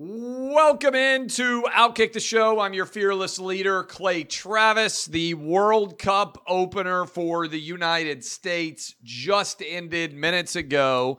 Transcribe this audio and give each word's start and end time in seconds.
Welcome 0.00 0.94
into 0.94 1.64
Outkick 1.74 2.12
the 2.12 2.20
Show. 2.20 2.60
I'm 2.60 2.72
your 2.72 2.86
fearless 2.86 3.40
leader, 3.40 3.82
Clay 3.82 4.22
Travis. 4.22 5.06
The 5.06 5.34
World 5.34 5.98
Cup 5.98 6.40
opener 6.46 7.04
for 7.04 7.48
the 7.48 7.58
United 7.58 8.24
States 8.24 8.94
just 9.02 9.60
ended 9.60 10.14
minutes 10.14 10.54
ago. 10.54 11.18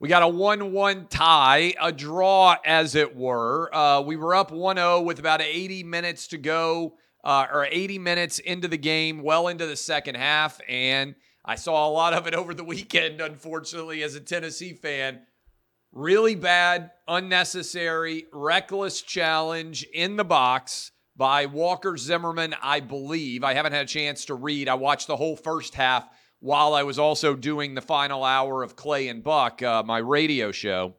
We 0.00 0.08
got 0.08 0.24
a 0.24 0.28
1 0.28 0.72
1 0.72 1.06
tie, 1.06 1.74
a 1.80 1.92
draw, 1.92 2.56
as 2.66 2.96
it 2.96 3.14
were. 3.14 3.72
Uh, 3.72 4.00
we 4.00 4.16
were 4.16 4.34
up 4.34 4.50
1 4.50 4.74
0 4.74 5.02
with 5.02 5.20
about 5.20 5.40
80 5.40 5.84
minutes 5.84 6.26
to 6.28 6.36
go, 6.36 6.96
uh, 7.22 7.46
or 7.52 7.68
80 7.70 8.00
minutes 8.00 8.40
into 8.40 8.66
the 8.66 8.76
game, 8.76 9.22
well 9.22 9.46
into 9.46 9.66
the 9.66 9.76
second 9.76 10.16
half. 10.16 10.60
And 10.68 11.14
I 11.44 11.54
saw 11.54 11.88
a 11.88 11.92
lot 11.92 12.12
of 12.12 12.26
it 12.26 12.34
over 12.34 12.54
the 12.54 12.64
weekend, 12.64 13.20
unfortunately, 13.20 14.02
as 14.02 14.16
a 14.16 14.20
Tennessee 14.20 14.72
fan 14.72 15.20
really 15.94 16.34
bad, 16.34 16.90
unnecessary, 17.06 18.26
reckless 18.32 19.00
challenge 19.00 19.84
in 19.94 20.16
the 20.16 20.24
box 20.24 20.90
by 21.16 21.46
Walker 21.46 21.96
Zimmerman, 21.96 22.54
I 22.60 22.80
believe. 22.80 23.44
I 23.44 23.54
haven't 23.54 23.72
had 23.72 23.84
a 23.84 23.88
chance 23.88 24.24
to 24.26 24.34
read. 24.34 24.68
I 24.68 24.74
watched 24.74 25.06
the 25.06 25.16
whole 25.16 25.36
first 25.36 25.74
half 25.74 26.08
while 26.40 26.74
I 26.74 26.82
was 26.82 26.98
also 26.98 27.34
doing 27.34 27.74
the 27.74 27.80
final 27.80 28.24
hour 28.24 28.62
of 28.62 28.76
Clay 28.76 29.08
and 29.08 29.22
Buck, 29.22 29.62
uh, 29.62 29.82
my 29.84 29.98
radio 29.98 30.50
show. 30.50 30.94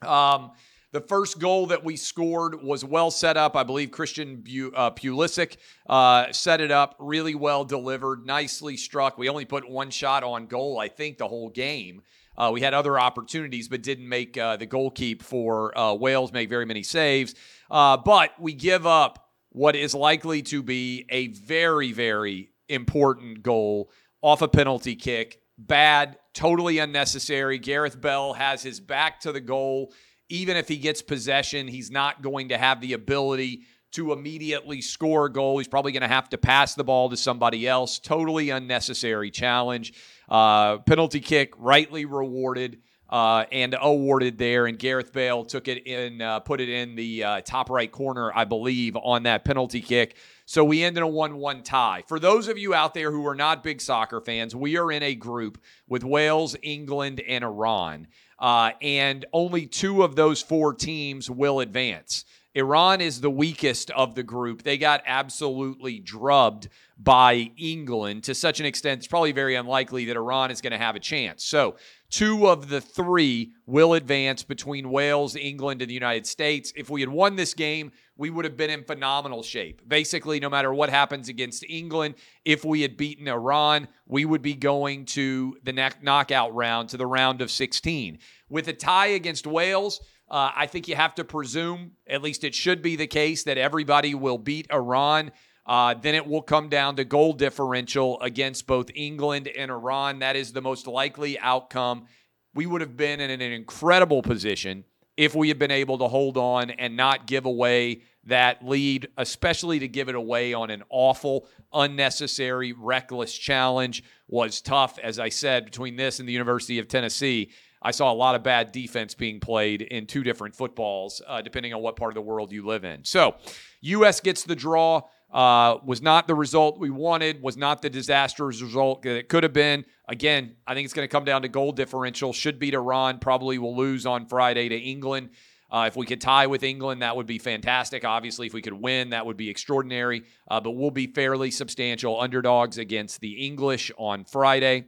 Um, 0.00 0.52
the 0.92 1.00
first 1.00 1.40
goal 1.40 1.66
that 1.66 1.84
we 1.84 1.96
scored 1.96 2.62
was 2.62 2.84
well 2.84 3.10
set 3.10 3.36
up. 3.36 3.56
I 3.56 3.64
believe 3.64 3.90
Christian 3.90 4.44
uh, 4.74 4.90
Pulisic 4.92 5.56
uh, 5.88 6.30
set 6.32 6.60
it 6.60 6.70
up 6.70 6.96
really 6.98 7.34
well 7.34 7.64
delivered, 7.64 8.24
nicely 8.24 8.76
struck. 8.76 9.18
We 9.18 9.28
only 9.28 9.46
put 9.46 9.68
one 9.68 9.90
shot 9.90 10.22
on 10.22 10.46
goal, 10.46 10.78
I 10.78 10.88
think, 10.88 11.18
the 11.18 11.28
whole 11.28 11.48
game. 11.48 12.02
Uh, 12.36 12.50
we 12.52 12.60
had 12.60 12.74
other 12.74 12.98
opportunities, 12.98 13.68
but 13.68 13.82
didn't 13.82 14.08
make 14.08 14.36
uh, 14.38 14.56
the 14.56 14.66
goal 14.66 14.90
keep 14.90 15.22
for 15.22 15.76
uh, 15.76 15.94
Wales 15.94 16.32
make 16.32 16.48
very 16.48 16.64
many 16.64 16.82
saves. 16.82 17.34
Uh, 17.70 17.96
but 17.96 18.30
we 18.40 18.52
give 18.52 18.86
up 18.86 19.28
what 19.50 19.76
is 19.76 19.94
likely 19.94 20.42
to 20.42 20.62
be 20.62 21.04
a 21.10 21.28
very, 21.28 21.92
very 21.92 22.50
important 22.68 23.42
goal 23.42 23.90
off 24.22 24.42
a 24.42 24.48
penalty 24.48 24.96
kick. 24.96 25.40
Bad, 25.58 26.16
totally 26.32 26.78
unnecessary. 26.78 27.58
Gareth 27.58 28.00
Bale 28.00 28.32
has 28.32 28.62
his 28.62 28.80
back 28.80 29.20
to 29.20 29.32
the 29.32 29.40
goal. 29.40 29.92
Even 30.28 30.56
if 30.56 30.68
he 30.68 30.78
gets 30.78 31.02
possession, 31.02 31.68
he's 31.68 31.90
not 31.90 32.22
going 32.22 32.48
to 32.48 32.56
have 32.56 32.80
the 32.80 32.94
ability 32.94 33.64
to 33.92 34.12
immediately 34.12 34.80
score 34.80 35.26
a 35.26 35.32
goal. 35.32 35.58
He's 35.58 35.68
probably 35.68 35.92
going 35.92 36.02
to 36.02 36.08
have 36.08 36.28
to 36.30 36.38
pass 36.38 36.74
the 36.74 36.84
ball 36.84 37.10
to 37.10 37.16
somebody 37.16 37.68
else. 37.68 37.98
Totally 37.98 38.50
unnecessary 38.50 39.30
challenge. 39.30 39.92
Uh, 40.28 40.78
penalty 40.78 41.20
kick, 41.20 41.52
rightly 41.56 42.04
rewarded. 42.04 42.80
Uh, 43.08 43.44
and 43.52 43.76
awarded 43.78 44.38
there. 44.38 44.64
And 44.64 44.78
Gareth 44.78 45.12
Bale 45.12 45.44
took 45.44 45.68
it 45.68 45.86
in, 45.86 46.22
uh, 46.22 46.40
put 46.40 46.62
it 46.62 46.70
in 46.70 46.94
the 46.94 47.22
uh, 47.22 47.40
top 47.42 47.68
right 47.68 47.92
corner, 47.92 48.32
I 48.34 48.46
believe, 48.46 48.96
on 48.96 49.24
that 49.24 49.44
penalty 49.44 49.82
kick. 49.82 50.16
So 50.46 50.64
we 50.64 50.82
end 50.82 50.96
in 50.96 51.02
a 51.02 51.06
1 51.06 51.36
1 51.36 51.62
tie. 51.62 52.04
For 52.08 52.18
those 52.18 52.48
of 52.48 52.56
you 52.56 52.72
out 52.72 52.94
there 52.94 53.10
who 53.10 53.26
are 53.26 53.34
not 53.34 53.62
big 53.62 53.82
soccer 53.82 54.22
fans, 54.22 54.56
we 54.56 54.78
are 54.78 54.90
in 54.90 55.02
a 55.02 55.14
group 55.14 55.60
with 55.86 56.04
Wales, 56.04 56.56
England, 56.62 57.20
and 57.20 57.44
Iran. 57.44 58.06
Uh, 58.38 58.70
and 58.80 59.26
only 59.34 59.66
two 59.66 60.02
of 60.02 60.16
those 60.16 60.40
four 60.40 60.72
teams 60.72 61.28
will 61.28 61.60
advance. 61.60 62.24
Iran 62.54 63.00
is 63.00 63.20
the 63.20 63.30
weakest 63.30 63.90
of 63.92 64.14
the 64.14 64.22
group. 64.22 64.62
They 64.62 64.76
got 64.76 65.02
absolutely 65.06 65.98
drubbed 65.98 66.68
by 66.98 67.50
England 67.56 68.24
to 68.24 68.34
such 68.34 68.60
an 68.60 68.66
extent, 68.66 68.98
it's 68.98 69.08
probably 69.08 69.32
very 69.32 69.56
unlikely 69.56 70.04
that 70.04 70.16
Iran 70.16 70.50
is 70.50 70.60
going 70.60 70.72
to 70.72 70.78
have 70.78 70.94
a 70.94 71.00
chance. 71.00 71.44
So, 71.44 71.76
two 72.10 72.46
of 72.46 72.68
the 72.68 72.80
three 72.80 73.52
will 73.66 73.94
advance 73.94 74.42
between 74.42 74.90
Wales, 74.90 75.34
England, 75.34 75.82
and 75.82 75.88
the 75.88 75.94
United 75.94 76.26
States. 76.26 76.72
If 76.76 76.90
we 76.90 77.00
had 77.00 77.08
won 77.08 77.34
this 77.34 77.54
game, 77.54 77.90
we 78.16 78.30
would 78.30 78.44
have 78.44 78.56
been 78.56 78.70
in 78.70 78.84
phenomenal 78.84 79.42
shape. 79.42 79.80
Basically, 79.88 80.38
no 80.38 80.50
matter 80.50 80.72
what 80.72 80.90
happens 80.90 81.28
against 81.28 81.64
England, 81.68 82.14
if 82.44 82.64
we 82.64 82.82
had 82.82 82.96
beaten 82.96 83.26
Iran, 83.26 83.88
we 84.06 84.24
would 84.24 84.42
be 84.42 84.54
going 84.54 85.06
to 85.06 85.56
the 85.64 85.92
knockout 86.02 86.54
round, 86.54 86.90
to 86.90 86.98
the 86.98 87.06
round 87.06 87.40
of 87.40 87.50
16. 87.50 88.18
With 88.50 88.68
a 88.68 88.74
tie 88.74 89.06
against 89.06 89.46
Wales, 89.46 90.00
uh, 90.32 90.50
I 90.56 90.66
think 90.66 90.88
you 90.88 90.96
have 90.96 91.14
to 91.16 91.24
presume, 91.24 91.92
at 92.08 92.22
least 92.22 92.42
it 92.42 92.54
should 92.54 92.80
be 92.80 92.96
the 92.96 93.06
case, 93.06 93.44
that 93.44 93.58
everybody 93.58 94.14
will 94.14 94.38
beat 94.38 94.66
Iran. 94.72 95.30
Uh, 95.66 95.92
then 95.94 96.14
it 96.14 96.26
will 96.26 96.40
come 96.40 96.70
down 96.70 96.96
to 96.96 97.04
goal 97.04 97.34
differential 97.34 98.18
against 98.22 98.66
both 98.66 98.90
England 98.94 99.46
and 99.46 99.70
Iran. 99.70 100.20
That 100.20 100.34
is 100.34 100.52
the 100.52 100.62
most 100.62 100.86
likely 100.86 101.38
outcome. 101.38 102.06
We 102.54 102.64
would 102.64 102.80
have 102.80 102.96
been 102.96 103.20
in 103.20 103.30
an 103.30 103.40
incredible 103.42 104.22
position 104.22 104.84
if 105.18 105.34
we 105.34 105.48
had 105.48 105.58
been 105.58 105.70
able 105.70 105.98
to 105.98 106.08
hold 106.08 106.38
on 106.38 106.70
and 106.70 106.96
not 106.96 107.26
give 107.26 107.44
away 107.44 108.02
that 108.24 108.66
lead, 108.66 109.08
especially 109.18 109.80
to 109.80 109.88
give 109.88 110.08
it 110.08 110.14
away 110.14 110.54
on 110.54 110.70
an 110.70 110.82
awful, 110.88 111.46
unnecessary, 111.74 112.72
reckless 112.72 113.36
challenge 113.36 114.02
was 114.28 114.62
tough. 114.62 114.98
As 114.98 115.18
I 115.18 115.28
said, 115.28 115.66
between 115.66 115.96
this 115.96 116.20
and 116.20 116.28
the 116.28 116.32
University 116.32 116.78
of 116.78 116.88
Tennessee, 116.88 117.50
I 117.82 117.90
saw 117.90 118.12
a 118.12 118.14
lot 118.14 118.34
of 118.34 118.42
bad 118.42 118.72
defense 118.72 119.14
being 119.14 119.40
played 119.40 119.82
in 119.82 120.06
two 120.06 120.22
different 120.22 120.54
footballs, 120.54 121.20
uh, 121.26 121.42
depending 121.42 121.74
on 121.74 121.82
what 121.82 121.96
part 121.96 122.10
of 122.10 122.14
the 122.14 122.22
world 122.22 122.52
you 122.52 122.64
live 122.64 122.84
in. 122.84 123.04
So, 123.04 123.36
U.S. 123.82 124.20
gets 124.20 124.44
the 124.44 124.56
draw. 124.56 125.02
Uh, 125.32 125.78
was 125.86 126.02
not 126.02 126.26
the 126.26 126.34
result 126.34 126.78
we 126.78 126.90
wanted, 126.90 127.40
was 127.40 127.56
not 127.56 127.80
the 127.80 127.88
disastrous 127.88 128.60
result 128.60 129.00
that 129.00 129.16
it 129.16 129.30
could 129.30 129.42
have 129.42 129.54
been. 129.54 129.82
Again, 130.06 130.56
I 130.66 130.74
think 130.74 130.84
it's 130.84 130.92
going 130.92 131.08
to 131.08 131.10
come 131.10 131.24
down 131.24 131.40
to 131.40 131.48
goal 131.48 131.72
differential. 131.72 132.34
Should 132.34 132.58
beat 132.58 132.74
Iran, 132.74 133.18
probably 133.18 133.56
will 133.56 133.74
lose 133.74 134.04
on 134.04 134.26
Friday 134.26 134.68
to 134.68 134.76
England. 134.76 135.30
Uh, 135.70 135.86
if 135.86 135.96
we 135.96 136.04
could 136.04 136.20
tie 136.20 136.46
with 136.46 136.62
England, 136.62 137.00
that 137.00 137.16
would 137.16 137.26
be 137.26 137.38
fantastic. 137.38 138.04
Obviously, 138.04 138.46
if 138.46 138.52
we 138.52 138.60
could 138.60 138.74
win, 138.74 139.08
that 139.10 139.24
would 139.24 139.38
be 139.38 139.48
extraordinary. 139.48 140.24
Uh, 140.50 140.60
but 140.60 140.72
we'll 140.72 140.90
be 140.90 141.06
fairly 141.06 141.50
substantial 141.50 142.20
underdogs 142.20 142.76
against 142.76 143.22
the 143.22 143.46
English 143.46 143.90
on 143.96 144.26
Friday. 144.26 144.84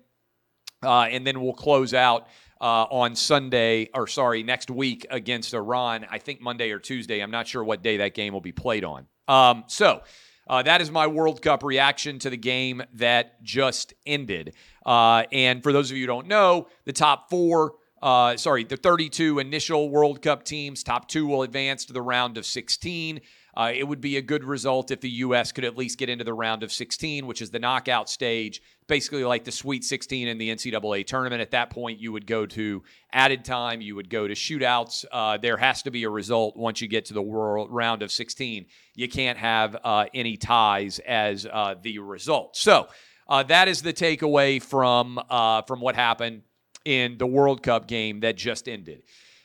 Uh, 0.83 1.05
and 1.05 1.27
then 1.27 1.41
we'll 1.41 1.55
close 1.55 1.95
out 1.95 2.29
uh, 2.65 2.87
on 2.91 3.15
Sunday, 3.15 3.91
or 3.93 4.07
sorry, 4.07 4.43
next 4.43 4.71
week 4.71 5.07
against 5.11 5.53
Iran. 5.53 6.07
I 6.11 6.17
think 6.17 6.41
Monday 6.41 6.71
or 6.71 6.79
Tuesday. 6.79 7.21
I'm 7.21 7.31
not 7.31 7.47
sure 7.47 7.63
what 7.63 7.83
day 7.83 7.99
that 7.99 8.15
game 8.15 8.33
will 8.33 8.41
be 8.41 8.53
played 8.53 8.85
on. 8.85 9.07
Um, 9.29 9.65
so. 9.69 10.03
Uh, 10.47 10.63
that 10.63 10.83
is 10.83 10.91
my 10.91 11.07
World 11.07 11.41
Cup 11.41 11.63
reaction 11.63 12.19
to 12.19 12.29
the 12.29 12.37
game 12.37 12.83
that 12.93 13.43
just 13.43 13.95
ended. 14.05 14.55
Uh, 14.85 15.25
and 15.33 15.63
for 15.63 15.73
those 15.73 15.91
of 15.91 15.97
you 15.97 16.03
who 16.03 16.07
don't 16.07 16.27
know, 16.27 16.69
the 16.85 16.93
top 16.93 17.31
four, 17.31 17.77
uh, 18.03 18.37
sorry, 18.37 18.63
the 18.63 18.77
32 18.77 19.39
initial 19.39 19.89
World 19.89 20.21
Cup 20.21 20.45
teams, 20.45 20.83
top 20.83 21.09
two 21.09 21.27
will 21.27 21.45
advance 21.45 21.87
to 21.87 21.95
the 21.95 22.03
round 22.03 22.37
of 22.37 22.45
16. 22.45 23.23
Uh, 23.57 23.73
it 23.75 23.85
would 23.85 24.03
be 24.03 24.19
a 24.19 24.23
good 24.23 24.45
result 24.45 24.91
if 24.91 25.01
the 25.01 25.09
U.S. 25.11 25.51
could 25.51 25.65
at 25.65 25.79
least 25.79 25.97
get 25.97 26.11
into 26.11 26.25
the 26.25 26.35
round 26.35 26.63
of 26.63 26.71
16, 26.71 27.27
which 27.27 27.41
is 27.41 27.51
the 27.51 27.59
knockout 27.59 28.11
stage, 28.11 28.61
basically 28.87 29.25
like 29.25 29.45
the 29.45 29.53
Sweet 29.53 29.85
16 29.85 30.29
in 30.29 30.39
the 30.39 30.51
NCAA 30.51 31.07
tournament. 31.07 31.41
At 31.41 31.53
that 31.53 31.71
point, 31.71 31.99
you 31.99 32.13
would 32.13 32.27
go 32.27 32.47
to 32.47 32.83
added 33.13 33.45
time, 33.45 33.81
you 33.81 33.95
would 33.97 34.11
go 34.11 34.29
to 34.29 34.35
shootouts. 34.35 35.05
Uh, 35.11 35.39
there 35.39 35.57
has 35.57 35.83
to 35.83 35.91
be 35.91 36.05
a 36.05 36.11
result 36.11 36.57
once 36.57 36.81
you 36.81 36.89
get 36.89 37.07
to 37.07 37.15
the 37.15 37.23
world 37.23 37.71
round 37.71 38.03
of 38.03 38.13
16. 38.13 38.67
You 38.95 39.09
can't 39.09 39.39
have 39.39 39.77
uh, 39.83 40.07
any 40.13 40.37
ties 40.37 40.99
as 41.01 41.47
uh, 41.51 41.75
the 41.81 41.99
result. 41.99 42.57
So 42.57 42.89
uh, 43.29 43.43
that 43.45 43.69
is 43.69 43.83
the 43.83 43.93
takeaway 43.93 44.63
from 44.63 45.21
uh, 45.31 45.63
from 45.63 45.81
what 45.81 45.95
happened 45.95 46.43
in 46.85 47.17
the 47.19 47.27
World 47.27 47.63
Cup 47.63 47.87
game 47.87 48.21
that 48.21 48.37
just 48.37 48.69
ended 48.69 49.03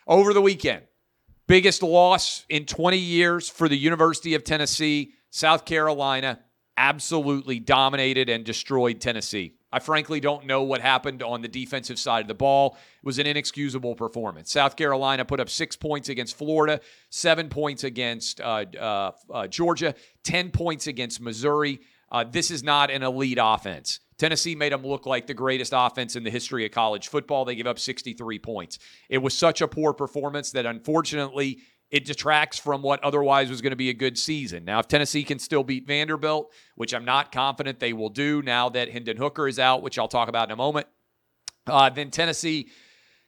over 0.08 0.34
the 0.34 0.42
weekend. 0.42 0.84
Biggest 1.48 1.82
loss 1.82 2.46
in 2.50 2.66
20 2.66 2.98
years 2.98 3.50
for 3.50 3.68
the 3.68 3.78
University 3.78 4.36
of 4.36 4.44
Tennessee. 4.44 5.14
South 5.32 5.66
Carolina 5.66 6.40
absolutely 6.80 7.60
dominated 7.60 8.30
and 8.30 8.46
destroyed 8.46 9.02
Tennessee. 9.02 9.54
I 9.72 9.80
frankly 9.80 10.22
don't 10.22 10.46
know 10.46 10.64
what 10.64 10.80
happened 10.80 11.22
on 11.22 11.42
the 11.42 11.48
defensive 11.50 12.00
side 12.00 12.22
of 12.22 12.28
the 12.30 12.34
ball. 12.34 12.78
It 13.04 13.06
was 13.06 13.20
an 13.20 13.28
inexcusable 13.28 13.96
performance. 13.96 14.52
South 14.52 14.78
Carolina 14.78 15.26
put 15.26 15.42
up 15.42 15.50
six 15.50 15.76
points 15.76 16.08
against 16.08 16.38
Florida, 16.38 16.80
seven 17.10 17.50
points 17.50 17.84
against 17.84 18.40
uh, 18.40 18.66
uh, 18.80 19.12
uh, 19.32 19.48
Georgia, 19.48 19.94
10 20.24 20.52
points 20.52 20.88
against 20.88 21.22
Missouri. 21.22 21.82
Uh, 22.12 22.24
this 22.24 22.50
is 22.50 22.64
not 22.64 22.90
an 22.90 23.04
elite 23.04 23.38
offense. 23.40 24.00
Tennessee 24.18 24.56
made 24.56 24.72
them 24.72 24.86
look 24.86 25.06
like 25.06 25.28
the 25.28 25.34
greatest 25.34 25.74
offense 25.76 26.16
in 26.16 26.24
the 26.24 26.32
history 26.32 26.66
of 26.66 26.72
college 26.72 27.10
football. 27.10 27.46
They 27.46 27.56
gave 27.56 27.68
up 27.68 27.78
63 27.78 28.40
points. 28.40 28.80
It 29.10 29.20
was 29.20 29.38
such 29.38 29.62
a 29.62 29.68
poor 29.68 29.94
performance 29.94 30.52
that 30.52 30.66
unfortunately 30.66 31.60
it 31.92 32.06
detracts 32.06 32.60
from 32.60 32.82
what 32.82 33.04
otherwise 33.04 33.50
was 33.50 33.62
going 33.62 33.72
to 33.72 33.78
be 33.78 33.90
a 33.90 33.94
good 33.94 34.18
season. 34.18 34.64
Now, 34.64 34.80
if 34.80 34.88
Tennessee 34.88 35.24
can 35.24 35.40
still 35.40 35.64
beat 35.64 35.88
Vanderbilt, 35.88 36.52
which 36.76 36.94
I'm 36.94 37.06
not 37.06 37.32
confident 37.32 37.80
they 37.80 37.94
will 37.94 38.10
do 38.10 38.42
now 38.42 38.70
that 38.70 38.92
Hendon 38.92 39.18
Hooker 39.18 39.48
is 39.48 39.58
out, 39.58 39.82
which 39.82 39.98
I'll 39.98 40.08
talk 40.08 40.30
about 40.30 40.50
in 40.50 40.52
a 40.52 40.56
moment, 40.56 40.88
uh, 41.66 41.90
then 41.90 42.12
Tennessee 42.12 42.70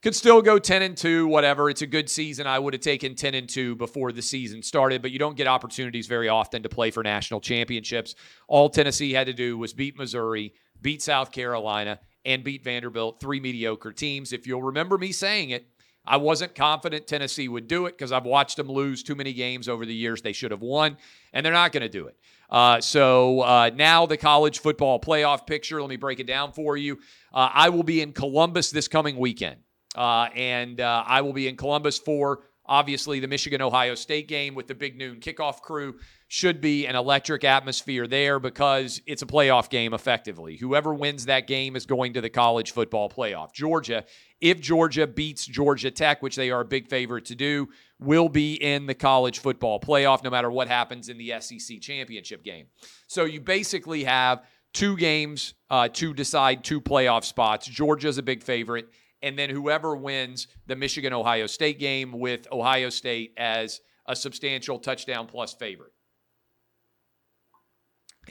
could 0.01 0.15
still 0.15 0.41
go 0.41 0.57
10 0.57 0.81
and 0.81 0.97
2, 0.97 1.27
whatever. 1.27 1.69
It's 1.69 1.83
a 1.83 1.87
good 1.87 2.09
season. 2.09 2.47
I 2.47 2.57
would 2.57 2.73
have 2.73 2.81
taken 2.81 3.15
10 3.15 3.35
and 3.35 3.47
2 3.47 3.75
before 3.75 4.11
the 4.11 4.21
season 4.21 4.63
started, 4.63 5.01
but 5.01 5.11
you 5.11 5.19
don't 5.19 5.37
get 5.37 5.47
opportunities 5.47 6.07
very 6.07 6.27
often 6.27 6.63
to 6.63 6.69
play 6.69 6.91
for 6.91 7.03
national 7.03 7.39
championships. 7.39 8.15
All 8.47 8.69
Tennessee 8.69 9.13
had 9.13 9.27
to 9.27 9.33
do 9.33 9.57
was 9.57 9.73
beat 9.73 9.97
Missouri, 9.97 10.53
beat 10.81 11.03
South 11.03 11.31
Carolina, 11.31 11.99
and 12.25 12.43
beat 12.43 12.63
Vanderbilt, 12.63 13.19
three 13.19 13.39
mediocre 13.39 13.91
teams. 13.91 14.33
If 14.33 14.47
you'll 14.47 14.63
remember 14.63 14.97
me 14.97 15.11
saying 15.11 15.51
it, 15.51 15.67
I 16.05 16.17
wasn't 16.17 16.55
confident 16.55 17.07
Tennessee 17.07 17.47
would 17.47 17.67
do 17.67 17.85
it 17.85 17.91
because 17.91 18.11
I've 18.11 18.25
watched 18.25 18.57
them 18.57 18.67
lose 18.67 19.03
too 19.03 19.15
many 19.15 19.33
games 19.33 19.69
over 19.69 19.85
the 19.85 19.93
years 19.93 20.21
they 20.21 20.33
should 20.33 20.51
have 20.51 20.61
won, 20.61 20.97
and 21.33 21.45
they're 21.45 21.53
not 21.53 21.71
going 21.71 21.83
to 21.83 21.89
do 21.89 22.07
it. 22.07 22.17
Uh, 22.49 22.81
so 22.81 23.41
uh, 23.41 23.69
now 23.73 24.05
the 24.05 24.17
college 24.17 24.59
football 24.59 24.99
playoff 24.99 25.47
picture. 25.47 25.79
Let 25.79 25.89
me 25.89 25.95
break 25.95 26.19
it 26.19 26.27
down 26.27 26.51
for 26.51 26.75
you. 26.75 26.99
Uh, 27.33 27.49
I 27.53 27.69
will 27.69 27.83
be 27.83 28.01
in 28.01 28.13
Columbus 28.13 28.71
this 28.71 28.87
coming 28.87 29.17
weekend. 29.17 29.57
Uh, 29.95 30.29
and 30.35 30.79
uh, 30.79 31.03
I 31.05 31.21
will 31.21 31.33
be 31.33 31.47
in 31.47 31.57
Columbus 31.57 31.97
for 31.97 32.43
obviously 32.65 33.19
the 33.19 33.27
Michigan 33.27 33.61
Ohio 33.61 33.95
State 33.95 34.27
game 34.27 34.55
with 34.55 34.67
the 34.67 34.75
big 34.75 34.97
noon 34.97 35.19
kickoff 35.19 35.61
crew. 35.61 35.95
Should 36.29 36.61
be 36.61 36.87
an 36.87 36.95
electric 36.95 37.43
atmosphere 37.43 38.07
there 38.07 38.39
because 38.39 39.01
it's 39.05 39.21
a 39.21 39.25
playoff 39.25 39.69
game 39.69 39.93
effectively. 39.93 40.55
Whoever 40.55 40.93
wins 40.93 41.25
that 41.25 41.45
game 41.45 41.75
is 41.75 41.85
going 41.85 42.13
to 42.13 42.21
the 42.21 42.29
college 42.29 42.71
football 42.71 43.09
playoff. 43.09 43.51
Georgia, 43.51 44.05
if 44.41 44.59
Georgia 44.59 45.07
beats 45.07 45.45
Georgia 45.45 45.91
Tech, 45.91 46.21
which 46.21 46.35
they 46.35 46.49
are 46.49 46.61
a 46.61 46.65
big 46.65 46.87
favorite 46.87 47.25
to 47.25 47.35
do, 47.35 47.69
will 47.99 48.27
be 48.27 48.55
in 48.55 48.87
the 48.87 48.95
college 48.95 49.39
football 49.39 49.79
playoff 49.79 50.23
no 50.23 50.29
matter 50.29 50.51
what 50.51 50.67
happens 50.67 51.09
in 51.09 51.17
the 51.17 51.33
SEC 51.39 51.79
championship 51.79 52.43
game. 52.43 52.65
So 53.07 53.25
you 53.25 53.39
basically 53.39 54.03
have 54.03 54.43
two 54.73 54.97
games 54.97 55.53
uh, 55.69 55.87
to 55.89 56.13
decide 56.13 56.63
two 56.63 56.81
playoff 56.81 57.23
spots. 57.23 57.67
Georgia's 57.67 58.17
a 58.17 58.23
big 58.23 58.41
favorite 58.41 58.87
and 59.21 59.37
then 59.37 59.49
whoever 59.49 59.95
wins 59.95 60.47
the 60.67 60.75
Michigan 60.75 61.13
Ohio 61.13 61.47
State 61.47 61.79
game 61.79 62.11
with 62.11 62.47
Ohio 62.51 62.89
State 62.89 63.33
as 63.37 63.81
a 64.07 64.15
substantial 64.15 64.79
touchdown 64.79 65.27
plus 65.27 65.53
favorite. 65.53 65.93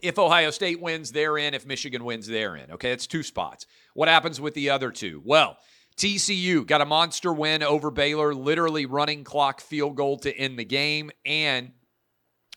If 0.03 0.19
Ohio 0.19 0.51
State 0.51 0.81
wins, 0.81 1.13
they're 1.13 1.37
in. 1.37 1.55
If 1.55 1.67
Michigan 1.67 2.05
wins, 2.05 2.27
they're 2.27 2.57
in. 2.57 2.71
Okay, 2.73 2.91
that's 2.91 3.07
two 3.07 3.23
spots. 3.23 3.67
What 3.95 4.09
happens 4.09 4.41
with 4.41 4.55
the 4.55 4.71
other 4.71 4.91
two? 4.91 5.21
Well, 5.25 5.59
TCU 5.97 6.67
got 6.67 6.81
a 6.81 6.87
monster 6.87 7.33
win 7.33 7.63
over 7.63 7.91
Baylor, 7.91 8.35
literally 8.35 8.87
running 8.87 9.25
clock 9.25 9.61
field 9.61 9.97
goal 9.97 10.19
to 10.19 10.35
end 10.35 10.59
the 10.59 10.65
game. 10.65 11.11
And 11.25 11.73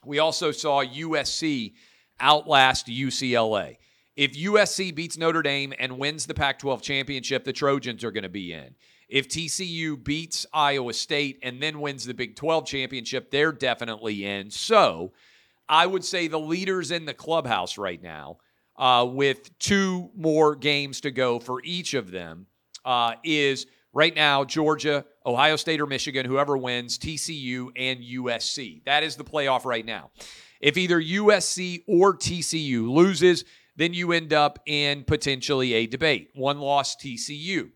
we 0.06 0.20
also 0.20 0.52
saw 0.52 0.84
USC 0.84 1.74
outlast 2.20 2.88
UCLA. 2.88 3.78
If 4.16 4.34
USC 4.34 4.94
beats 4.94 5.18
Notre 5.18 5.42
Dame 5.42 5.74
and 5.80 5.98
wins 5.98 6.26
the 6.26 6.34
Pac 6.34 6.60
12 6.60 6.82
championship, 6.82 7.44
the 7.44 7.54
Trojans 7.54 8.04
are 8.04 8.12
going 8.12 8.24
to 8.24 8.30
be 8.30 8.54
in. 8.54 8.76
If 9.10 9.28
TCU 9.28 10.02
beats 10.02 10.46
Iowa 10.54 10.94
State 10.94 11.40
and 11.44 11.62
then 11.62 11.82
wins 11.82 12.06
the 12.06 12.14
Big 12.14 12.36
12 12.36 12.66
championship, 12.66 13.32
they're 13.32 13.52
definitely 13.52 14.26
in. 14.26 14.52
So 14.52 15.14
I 15.68 15.86
would 15.86 16.06
say 16.06 16.28
the 16.28 16.40
leaders 16.40 16.92
in 16.92 17.06
the 17.06 17.14
clubhouse 17.14 17.78
right 17.78 18.02
now, 18.02 18.38
uh, 18.76 19.08
with 19.08 19.58
two 19.60 20.10
more 20.16 20.56
games 20.56 21.02
to 21.02 21.12
go 21.12 21.40
for 21.40 21.62
each 21.64 21.94
of 21.94 22.12
them, 22.12 22.48
uh, 22.86 23.14
is 23.24 23.66
right 23.94 24.16
now 24.16 24.44
Georgia, 24.44 25.06
Ohio 25.26 25.56
State, 25.56 25.82
or 25.82 25.86
Michigan, 25.86 26.26
whoever 26.26 26.58
wins, 26.58 26.98
TCU, 26.98 27.70
and 27.76 28.02
USC. 28.02 28.84
That 28.86 29.04
is 29.04 29.16
the 29.16 29.24
playoff 29.24 29.66
right 29.66 29.86
now. 29.86 30.12
If 30.60 30.78
either 30.78 31.02
USC 31.02 31.84
or 31.88 32.16
TCU 32.16 32.90
loses, 32.90 33.44
then 33.76 33.94
you 33.94 34.12
end 34.12 34.34
up 34.34 34.60
in 34.66 35.04
potentially 35.04 35.74
a 35.74 35.88
debate. 35.88 36.30
One 36.36 36.60
loss 36.60 36.96
TCU, 36.96 37.72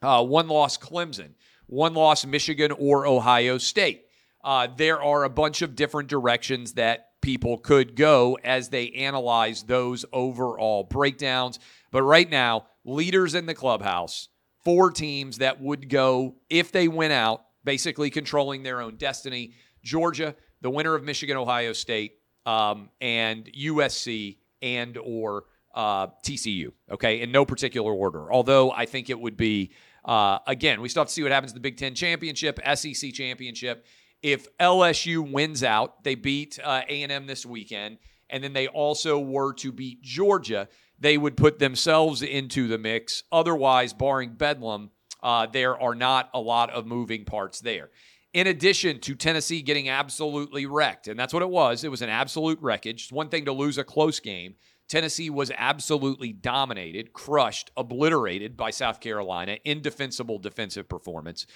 uh, 0.00 0.24
one 0.24 0.48
loss 0.48 0.78
Clemson, 0.78 1.34
one 1.66 1.94
loss 1.94 2.24
Michigan 2.24 2.72
or 2.72 3.06
Ohio 3.06 3.58
State. 3.58 4.06
Uh, 4.42 4.66
there 4.76 5.00
are 5.00 5.24
a 5.24 5.30
bunch 5.30 5.62
of 5.62 5.76
different 5.76 6.08
directions 6.08 6.72
that 6.72 7.08
people 7.20 7.56
could 7.56 7.94
go 7.94 8.36
as 8.42 8.68
they 8.68 8.90
analyze 8.90 9.62
those 9.62 10.04
overall 10.12 10.82
breakdowns. 10.82 11.60
But 11.92 12.02
right 12.02 12.28
now, 12.28 12.66
leaders 12.84 13.34
in 13.34 13.46
the 13.46 13.54
clubhouse, 13.54 14.28
four 14.64 14.90
teams 14.90 15.38
that 15.38 15.60
would 15.60 15.88
go, 15.88 16.36
if 16.50 16.72
they 16.72 16.88
win 16.88 17.12
out, 17.12 17.44
basically 17.64 18.10
controlling 18.10 18.62
their 18.62 18.80
own 18.80 18.96
destiny 18.96 19.52
Georgia, 19.82 20.34
the 20.60 20.70
winner 20.70 20.94
of 20.94 21.02
Michigan, 21.04 21.36
Ohio 21.36 21.72
State, 21.72 22.14
um, 22.46 22.90
and 23.00 23.50
USC 23.52 24.38
and 24.60 24.96
or 24.96 25.44
uh, 25.74 26.08
TCU. 26.24 26.72
Okay, 26.90 27.20
in 27.20 27.32
no 27.32 27.44
particular 27.44 27.92
order. 27.92 28.32
Although 28.32 28.70
I 28.70 28.86
think 28.86 29.10
it 29.10 29.18
would 29.18 29.36
be 29.36 29.72
uh, 30.04 30.38
again, 30.46 30.80
we 30.80 30.88
still 30.88 31.02
have 31.02 31.08
to 31.08 31.12
see 31.12 31.22
what 31.22 31.32
happens 31.32 31.52
in 31.52 31.56
the 31.56 31.60
Big 31.60 31.76
Ten 31.76 31.94
championship, 31.94 32.58
SEC 32.74 33.12
championship. 33.12 33.86
If 34.22 34.46
LSU 34.58 35.30
wins 35.30 35.64
out, 35.64 36.04
they 36.04 36.14
beat 36.14 36.58
uh, 36.62 36.82
A&M 36.88 37.26
this 37.26 37.44
weekend, 37.44 37.98
and 38.30 38.42
then 38.42 38.52
they 38.52 38.68
also 38.68 39.18
were 39.18 39.52
to 39.54 39.72
beat 39.72 40.02
Georgia, 40.02 40.68
they 41.02 41.18
would 41.18 41.36
put 41.36 41.58
themselves 41.58 42.22
into 42.22 42.68
the 42.68 42.78
mix. 42.78 43.24
Otherwise, 43.32 43.92
barring 43.92 44.34
Bedlam, 44.34 44.90
uh, 45.20 45.46
there 45.46 45.80
are 45.80 45.96
not 45.96 46.30
a 46.32 46.40
lot 46.40 46.70
of 46.70 46.86
moving 46.86 47.24
parts 47.24 47.60
there. 47.60 47.90
In 48.32 48.46
addition 48.46 49.00
to 49.00 49.16
Tennessee 49.16 49.62
getting 49.62 49.88
absolutely 49.88 50.64
wrecked, 50.64 51.08
and 51.08 51.18
that's 51.18 51.34
what 51.34 51.42
it 51.42 51.50
was, 51.50 51.82
it 51.82 51.90
was 51.90 52.02
an 52.02 52.08
absolute 52.08 52.58
wreckage. 52.62 53.02
It's 53.02 53.12
one 53.12 53.28
thing 53.28 53.44
to 53.44 53.52
lose 53.52 53.78
a 53.78 53.84
close 53.84 54.20
game. 54.20 54.54
Tennessee 54.88 55.28
was 55.28 55.50
absolutely 55.56 56.32
dominated, 56.32 57.12
crushed, 57.12 57.72
obliterated 57.76 58.56
by 58.56 58.70
South 58.70 59.00
Carolina. 59.00 59.58
Indefensible 59.64 60.38
defensive 60.38 60.88
performance. 60.88 61.46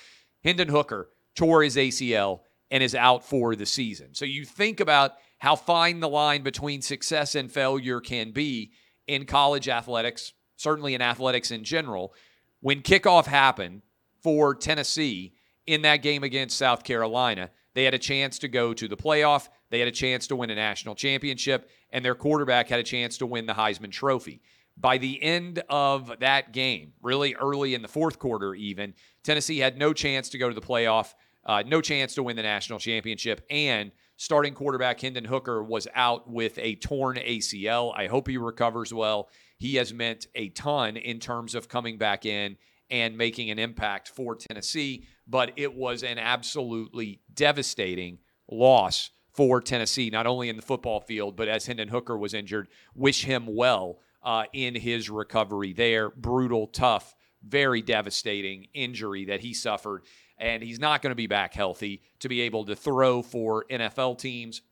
Hendon 0.43 0.69
Hooker 0.69 1.11
tore 1.37 1.63
his 1.63 1.77
ACL 1.77 2.41
and 2.71 2.83
is 2.83 2.97
out 2.97 3.25
for 3.25 3.55
the 3.55 3.67
season. 3.67 4.15
So 4.15 4.25
you 4.25 4.45
think 4.45 4.81
about 4.81 5.13
how 5.39 5.55
fine 5.55 6.01
the 6.01 6.09
line 6.09 6.43
between 6.43 6.83
success 6.83 7.37
and 7.37 7.51
failure 7.51 8.01
can 8.01 8.33
be 8.33 8.73
in 9.07 9.27
college 9.27 9.69
athletics, 9.69 10.33
certainly 10.57 10.95
in 10.95 11.03
athletics 11.03 11.51
in 11.51 11.65
general. 11.65 12.15
When 12.61 12.83
kickoff 12.83 13.27
happened 13.27 13.83
for 14.23 14.55
Tennessee, 14.55 15.35
in 15.67 15.83
that 15.83 16.03
game 16.03 16.23
against 16.23 16.57
South 16.57 16.85
Carolina. 16.85 17.51
They 17.75 17.85
had 17.85 17.95
a 17.95 17.99
chance 17.99 18.39
to 18.41 18.49
go 18.49 18.73
to 18.73 18.89
the 18.89 18.97
playoff, 18.97 19.49
they 19.71 19.81
had 19.81 19.89
a 19.89 19.93
chance 19.93 20.27
to 20.29 20.37
win 20.37 20.51
a 20.51 20.55
national 20.55 20.95
championship, 20.95 21.69
and 21.91 22.05
their 22.05 22.15
quarterback 22.15 22.69
had 22.69 22.81
a 22.81 22.85
chance 22.85 23.19
to 23.19 23.27
win 23.27 23.47
the 23.47 23.53
Heisman 23.53 23.91
Trophy. 23.91 24.41
By 24.79 24.99
the 24.99 25.23
end 25.23 25.63
of 25.69 26.21
that 26.21 26.53
game, 26.53 26.93
really 27.03 27.35
early 27.35 27.75
in 27.75 27.83
the 27.83 27.89
fourth 27.89 28.19
quarter, 28.19 28.55
even, 28.55 28.95
Tennessee 29.23 29.59
had 29.59 29.79
no 29.79 29.93
chance 29.93 30.29
to 30.31 30.39
go 30.39 30.49
to 30.49 30.55
the 30.55 30.61
playoff, 30.61 31.15
uh, 31.45 31.63
no 31.67 31.81
chance 31.81 32.15
to 32.15 32.23
win 32.23 32.37
the 32.37 32.43
national 32.43 32.79
championship, 32.79 33.45
and 33.51 33.91
starting 34.17 34.55
quarterback 34.55 35.01
Hendon 35.01 35.25
Hooker 35.25 35.63
was 35.63 35.87
out 35.95 36.31
with 36.31 36.59
a 36.59 36.77
torn 36.77 37.17
ACL. 37.17 37.93
I 37.97 38.07
hope 38.07 38.29
he 38.29 38.39
recovers 38.39 38.93
well. 38.93 39.29
He 39.59 39.77
has 39.77 39.93
meant 39.93 40.27
a 40.35 40.51
ton 40.51 40.97
in 40.97 41.19
terms 41.21 41.55
of 41.55 41.69
coming 41.69 41.99
back 41.99 42.27
in 42.27 42.57
and 42.91 43.19
making 43.19 43.51
an 43.51 43.59
impact 43.59 44.09
for 44.09 44.37
Tennessee 44.37 45.07
but 45.27 45.53
it 45.57 45.75
was 45.75 46.03
an 46.03 46.19
absolutely 46.19 47.21
devastating 47.33 48.19
loss 48.51 49.11
for 49.33 49.61
Tennessee, 49.61 50.09
not 50.09 50.27
only 50.27 50.49
in 50.49 50.57
the 50.57 50.63
football 50.63 51.01
field, 51.01 51.37
but 51.37 51.49
as 51.49 51.67
Hendon 51.67 51.89
Hooker 51.89 52.17
was 52.17 52.33
injured. 52.33 52.69
Wish 52.95 53.25
him 53.25 53.47
well 53.47 53.99
uh, 54.23 54.45
in 54.53 54.75
his 54.75 55.11
recovery 55.11 55.73
there. 55.73 56.11
Brutal, 56.11 56.69
tough, 56.69 57.15
very 57.43 57.83
devastating 57.83 58.69
injury 58.73 59.27
that 59.27 59.41
he 59.41 59.53
suffered. 59.53 60.05
And 60.39 60.63
he's 60.63 60.79
not 60.79 61.03
going 61.03 61.11
to 61.11 61.17
be 61.17 61.27
back 61.27 61.55
healthy 61.55 62.03
to 62.21 62.29
be 62.29 62.43
able 62.43 62.65
to 62.67 62.77
throw 62.77 63.23
for 63.23 63.65
NFL 63.71 64.19
teams 64.19 64.63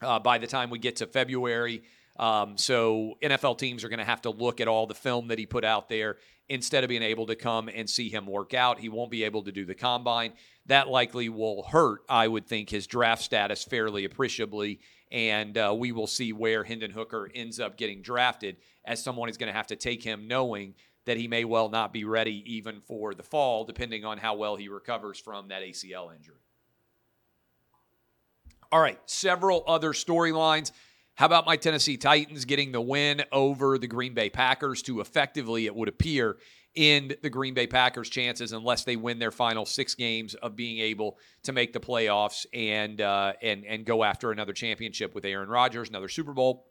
uh, 0.00 0.18
by 0.18 0.38
the 0.38 0.46
time 0.46 0.70
we 0.70 0.78
get 0.78 0.96
to 0.96 1.06
February. 1.06 1.82
Um, 2.18 2.58
so 2.58 3.14
NFL 3.22 3.58
teams 3.58 3.84
are 3.84 3.88
going 3.88 3.98
to 3.98 4.04
have 4.04 4.22
to 4.22 4.30
look 4.30 4.60
at 4.60 4.68
all 4.68 4.86
the 4.86 4.94
film 4.94 5.28
that 5.28 5.38
he 5.38 5.46
put 5.46 5.64
out 5.64 5.88
there 5.88 6.16
instead 6.48 6.84
of 6.84 6.88
being 6.88 7.02
able 7.02 7.26
to 7.26 7.34
come 7.34 7.68
and 7.68 7.88
see 7.88 8.10
him 8.10 8.26
work 8.26 8.52
out. 8.52 8.78
He 8.78 8.88
won't 8.88 9.10
be 9.10 9.24
able 9.24 9.42
to 9.44 9.52
do 9.52 9.64
the 9.64 9.74
combine. 9.74 10.32
That 10.66 10.88
likely 10.88 11.28
will 11.28 11.62
hurt, 11.62 12.00
I 12.08 12.28
would 12.28 12.46
think, 12.46 12.68
his 12.68 12.86
draft 12.86 13.22
status 13.22 13.64
fairly 13.64 14.04
appreciably. 14.04 14.80
And 15.10 15.56
uh, 15.56 15.74
we 15.76 15.92
will 15.92 16.06
see 16.06 16.32
where 16.32 16.64
Hendon 16.64 16.90
Hooker 16.90 17.30
ends 17.34 17.60
up 17.60 17.76
getting 17.76 18.02
drafted 18.02 18.56
as 18.84 19.02
someone 19.02 19.28
is 19.28 19.36
going 19.36 19.50
to 19.50 19.56
have 19.56 19.68
to 19.68 19.76
take 19.76 20.02
him 20.02 20.26
knowing 20.26 20.74
that 21.04 21.16
he 21.16 21.28
may 21.28 21.44
well 21.44 21.68
not 21.68 21.92
be 21.92 22.04
ready 22.04 22.42
even 22.46 22.80
for 22.80 23.14
the 23.14 23.22
fall, 23.22 23.64
depending 23.64 24.04
on 24.04 24.18
how 24.18 24.34
well 24.34 24.56
he 24.56 24.68
recovers 24.68 25.18
from 25.18 25.48
that 25.48 25.62
ACL 25.62 26.14
injury. 26.14 26.36
All 28.70 28.80
right, 28.80 28.98
several 29.06 29.64
other 29.66 29.92
storylines. 29.92 30.72
How 31.14 31.26
about 31.26 31.44
my 31.44 31.56
Tennessee 31.56 31.98
Titans 31.98 32.46
getting 32.46 32.72
the 32.72 32.80
win 32.80 33.22
over 33.30 33.76
the 33.76 33.86
Green 33.86 34.14
Bay 34.14 34.30
Packers 34.30 34.80
to 34.82 35.00
effectively, 35.00 35.66
it 35.66 35.74
would 35.74 35.88
appear, 35.88 36.38
in 36.74 37.14
the 37.22 37.28
Green 37.28 37.52
Bay 37.52 37.66
Packers' 37.66 38.08
chances 38.08 38.52
unless 38.52 38.84
they 38.84 38.96
win 38.96 39.18
their 39.18 39.30
final 39.30 39.66
six 39.66 39.94
games 39.94 40.34
of 40.34 40.56
being 40.56 40.78
able 40.78 41.18
to 41.42 41.52
make 41.52 41.72
the 41.72 41.80
playoffs 41.80 42.46
and 42.54 43.00
uh, 43.00 43.34
and 43.42 43.66
and 43.66 43.84
go 43.84 44.02
after 44.02 44.32
another 44.32 44.52
championship 44.54 45.14
with 45.14 45.24
Aaron 45.24 45.48
Rodgers, 45.48 45.90
another 45.90 46.08
Super 46.08 46.32
Bowl. 46.32 46.66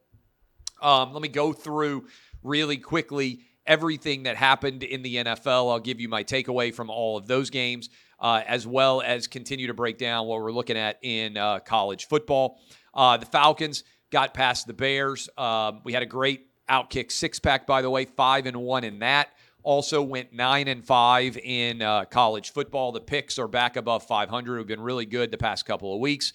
Um, 0.82 1.14
let 1.14 1.22
me 1.22 1.28
go 1.28 1.54
through 1.54 2.08
really 2.42 2.78
quickly 2.78 3.42
everything 3.65 4.24
that 4.24 4.36
happened 4.36 4.84
in 4.84 5.01
the 5.01 5.18
NFL. 5.18 5.72
I'll 5.72 5.80
give 5.80 6.00
you 6.00 6.10
my 6.10 6.24
takeaway 6.24 6.74
from 6.74 6.89
all 6.89 7.18
of 7.18 7.27
those 7.27 7.50
games, 7.50 7.89
uh, 8.20 8.41
as 8.48 8.65
well 8.65 9.01
as 9.01 9.27
continue 9.27 9.68
to 9.68 9.74
break 9.74 9.98
down 9.98 10.27
what 10.27 10.41
we're 10.41 10.51
looking 10.51 10.77
at 10.77 10.98
in 11.01 11.38
uh, 11.38 11.60
college 11.60 12.08
football. 12.08 12.60
Uh, 12.94 13.18
the 13.18 13.25
Falcons 13.25 13.84
got 14.12 14.34
past 14.34 14.68
the 14.68 14.74
Bears. 14.74 15.30
Um, 15.38 15.82
we 15.84 15.94
had 15.94 16.03
a 16.03 16.08
great 16.08 16.48
outkick 16.70 17.12
six 17.12 17.39
pack, 17.39 17.65
by 17.68 17.82
the 17.82 17.89
way, 17.89 18.06
five 18.06 18.46
and 18.46 18.58
one 18.58 18.84
in 18.84 19.00
that. 19.00 19.30
Also 19.63 20.01
went 20.01 20.34
nine 20.34 20.68
and 20.68 20.86
five 20.86 21.38
in 21.38 21.82
uh, 21.82 22.06
college 22.06 22.51
football. 22.51 22.91
The 22.91 23.01
picks 23.01 23.38
are 23.38 23.48
back 23.48 23.75
above 23.75 24.03
500. 24.03 24.58
Have 24.58 24.68
been 24.68 24.82
really 24.82 25.06
good 25.06 25.30
the 25.30 25.38
past 25.38 25.65
couple 25.65 25.94
of 25.94 26.00
weeks. 26.00 26.34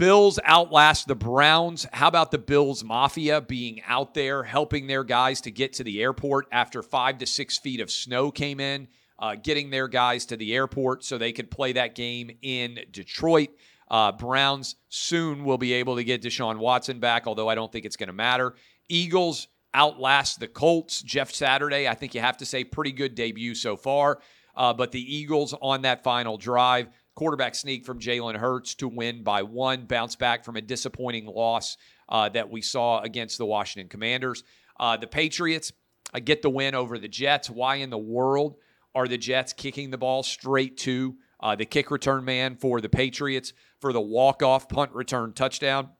Bills 0.00 0.38
outlast 0.46 1.08
the 1.08 1.14
Browns. 1.14 1.86
How 1.92 2.08
about 2.08 2.30
the 2.30 2.38
Bills 2.38 2.82
Mafia 2.82 3.42
being 3.42 3.82
out 3.86 4.14
there 4.14 4.42
helping 4.42 4.86
their 4.86 5.04
guys 5.04 5.42
to 5.42 5.50
get 5.50 5.74
to 5.74 5.84
the 5.84 6.00
airport 6.00 6.46
after 6.50 6.82
five 6.82 7.18
to 7.18 7.26
six 7.26 7.58
feet 7.58 7.80
of 7.80 7.90
snow 7.90 8.30
came 8.30 8.60
in, 8.60 8.88
uh, 9.18 9.34
getting 9.34 9.68
their 9.68 9.88
guys 9.88 10.24
to 10.24 10.38
the 10.38 10.54
airport 10.54 11.04
so 11.04 11.18
they 11.18 11.32
could 11.32 11.50
play 11.50 11.74
that 11.74 11.94
game 11.94 12.30
in 12.40 12.78
Detroit. 12.90 13.50
Uh, 13.90 14.10
Browns 14.10 14.76
soon 14.88 15.44
will 15.44 15.58
be 15.58 15.74
able 15.74 15.96
to 15.96 16.02
get 16.02 16.22
Deshaun 16.22 16.56
Watson 16.56 16.98
back, 16.98 17.26
although 17.26 17.50
I 17.50 17.54
don't 17.54 17.70
think 17.70 17.84
it's 17.84 17.96
going 17.96 18.06
to 18.06 18.14
matter. 18.14 18.54
Eagles 18.88 19.48
outlast 19.74 20.40
the 20.40 20.48
Colts. 20.48 21.02
Jeff 21.02 21.30
Saturday, 21.30 21.86
I 21.86 21.94
think 21.94 22.14
you 22.14 22.22
have 22.22 22.38
to 22.38 22.46
say, 22.46 22.64
pretty 22.64 22.92
good 22.92 23.14
debut 23.14 23.54
so 23.54 23.76
far. 23.76 24.20
Uh, 24.56 24.72
but 24.72 24.92
the 24.92 25.14
Eagles 25.16 25.54
on 25.60 25.82
that 25.82 26.02
final 26.02 26.38
drive 26.38 26.88
quarterback 27.20 27.54
sneak 27.54 27.84
from 27.84 27.98
Jalen 27.98 28.34
Hurts 28.34 28.74
to 28.76 28.88
win 28.88 29.22
by 29.22 29.42
one, 29.42 29.84
bounce 29.84 30.16
back 30.16 30.42
from 30.42 30.56
a 30.56 30.62
disappointing 30.62 31.26
loss 31.26 31.76
uh, 32.08 32.30
that 32.30 32.48
we 32.48 32.62
saw 32.62 33.02
against 33.02 33.36
the 33.36 33.44
Washington 33.44 33.90
Commanders. 33.90 34.42
Uh, 34.78 34.96
the 34.96 35.06
Patriots 35.06 35.70
uh, 36.14 36.20
get 36.20 36.40
the 36.40 36.48
win 36.48 36.74
over 36.74 36.98
the 36.98 37.08
Jets. 37.08 37.50
Why 37.50 37.74
in 37.74 37.90
the 37.90 37.98
world 37.98 38.56
are 38.94 39.06
the 39.06 39.18
Jets 39.18 39.52
kicking 39.52 39.90
the 39.90 39.98
ball 39.98 40.22
straight 40.22 40.78
to 40.78 41.14
uh, 41.40 41.54
the 41.56 41.66
kick 41.66 41.90
return 41.90 42.24
man 42.24 42.56
for 42.56 42.80
the 42.80 42.88
Patriots 42.88 43.52
for 43.82 43.92
the 43.92 44.00
walk 44.00 44.42
off 44.42 44.70
punt 44.70 44.92
return 44.92 45.34
touchdown? 45.34 45.90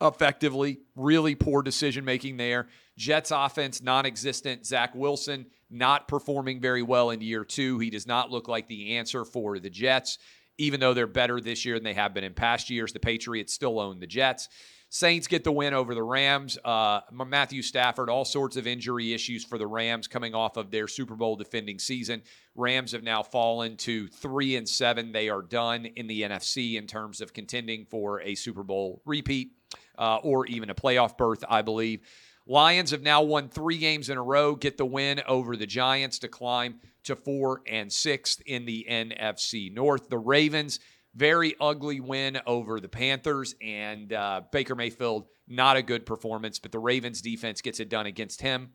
Effectively, 0.00 0.78
really 0.96 1.34
poor 1.34 1.62
decision 1.62 2.06
making 2.06 2.38
there. 2.38 2.68
Jets 2.96 3.30
offense 3.30 3.82
non 3.82 4.06
existent. 4.06 4.64
Zach 4.64 4.94
Wilson 4.94 5.44
not 5.68 6.08
performing 6.08 6.58
very 6.58 6.82
well 6.82 7.10
in 7.10 7.20
year 7.20 7.44
two. 7.44 7.78
He 7.80 7.90
does 7.90 8.06
not 8.06 8.30
look 8.30 8.48
like 8.48 8.66
the 8.66 8.96
answer 8.96 9.26
for 9.26 9.58
the 9.58 9.68
Jets 9.68 10.16
even 10.60 10.78
though 10.78 10.92
they're 10.92 11.06
better 11.06 11.40
this 11.40 11.64
year 11.64 11.76
than 11.76 11.84
they 11.84 11.94
have 11.94 12.12
been 12.12 12.22
in 12.22 12.34
past 12.34 12.68
years. 12.68 12.92
The 12.92 13.00
Patriots 13.00 13.52
still 13.52 13.80
own 13.80 13.98
the 13.98 14.06
Jets. 14.06 14.48
Saints 14.90 15.26
get 15.26 15.44
the 15.44 15.52
win 15.52 15.72
over 15.72 15.94
the 15.94 16.02
Rams. 16.02 16.58
Uh, 16.64 17.00
Matthew 17.12 17.62
Stafford, 17.62 18.10
all 18.10 18.24
sorts 18.24 18.56
of 18.56 18.66
injury 18.66 19.12
issues 19.14 19.44
for 19.44 19.56
the 19.56 19.66
Rams 19.66 20.08
coming 20.08 20.34
off 20.34 20.56
of 20.56 20.70
their 20.70 20.88
Super 20.88 21.14
Bowl 21.14 21.36
defending 21.36 21.78
season. 21.78 22.22
Rams 22.56 22.92
have 22.92 23.04
now 23.04 23.22
fallen 23.22 23.76
to 23.78 24.08
three 24.08 24.56
and 24.56 24.68
seven. 24.68 25.12
They 25.12 25.28
are 25.28 25.42
done 25.42 25.86
in 25.86 26.08
the 26.08 26.22
NFC 26.22 26.74
in 26.74 26.86
terms 26.86 27.20
of 27.20 27.32
contending 27.32 27.86
for 27.86 28.20
a 28.20 28.34
Super 28.34 28.64
Bowl 28.64 29.00
repeat 29.06 29.52
uh, 29.96 30.16
or 30.16 30.46
even 30.46 30.70
a 30.70 30.74
playoff 30.74 31.16
berth, 31.16 31.44
I 31.48 31.62
believe. 31.62 32.00
Lions 32.46 32.90
have 32.90 33.02
now 33.02 33.22
won 33.22 33.48
three 33.48 33.78
games 33.78 34.08
in 34.08 34.18
a 34.18 34.22
row, 34.22 34.54
get 34.54 34.76
the 34.76 34.86
win 34.86 35.22
over 35.26 35.56
the 35.56 35.66
Giants 35.66 36.18
to 36.20 36.28
climb 36.28 36.80
to 37.04 37.16
four 37.16 37.62
and 37.66 37.92
sixth 37.92 38.42
in 38.46 38.64
the 38.64 38.86
NFC 38.90 39.72
North. 39.72 40.08
The 40.08 40.18
Ravens, 40.18 40.80
very 41.14 41.54
ugly 41.60 42.00
win 42.00 42.40
over 42.46 42.80
the 42.80 42.88
Panthers, 42.88 43.54
and 43.62 44.12
uh, 44.12 44.42
Baker 44.52 44.74
Mayfield, 44.74 45.26
not 45.48 45.76
a 45.76 45.82
good 45.82 46.06
performance, 46.06 46.58
but 46.58 46.72
the 46.72 46.78
Ravens 46.78 47.20
defense 47.20 47.60
gets 47.60 47.80
it 47.80 47.88
done 47.88 48.06
against 48.06 48.40
him. 48.40 48.70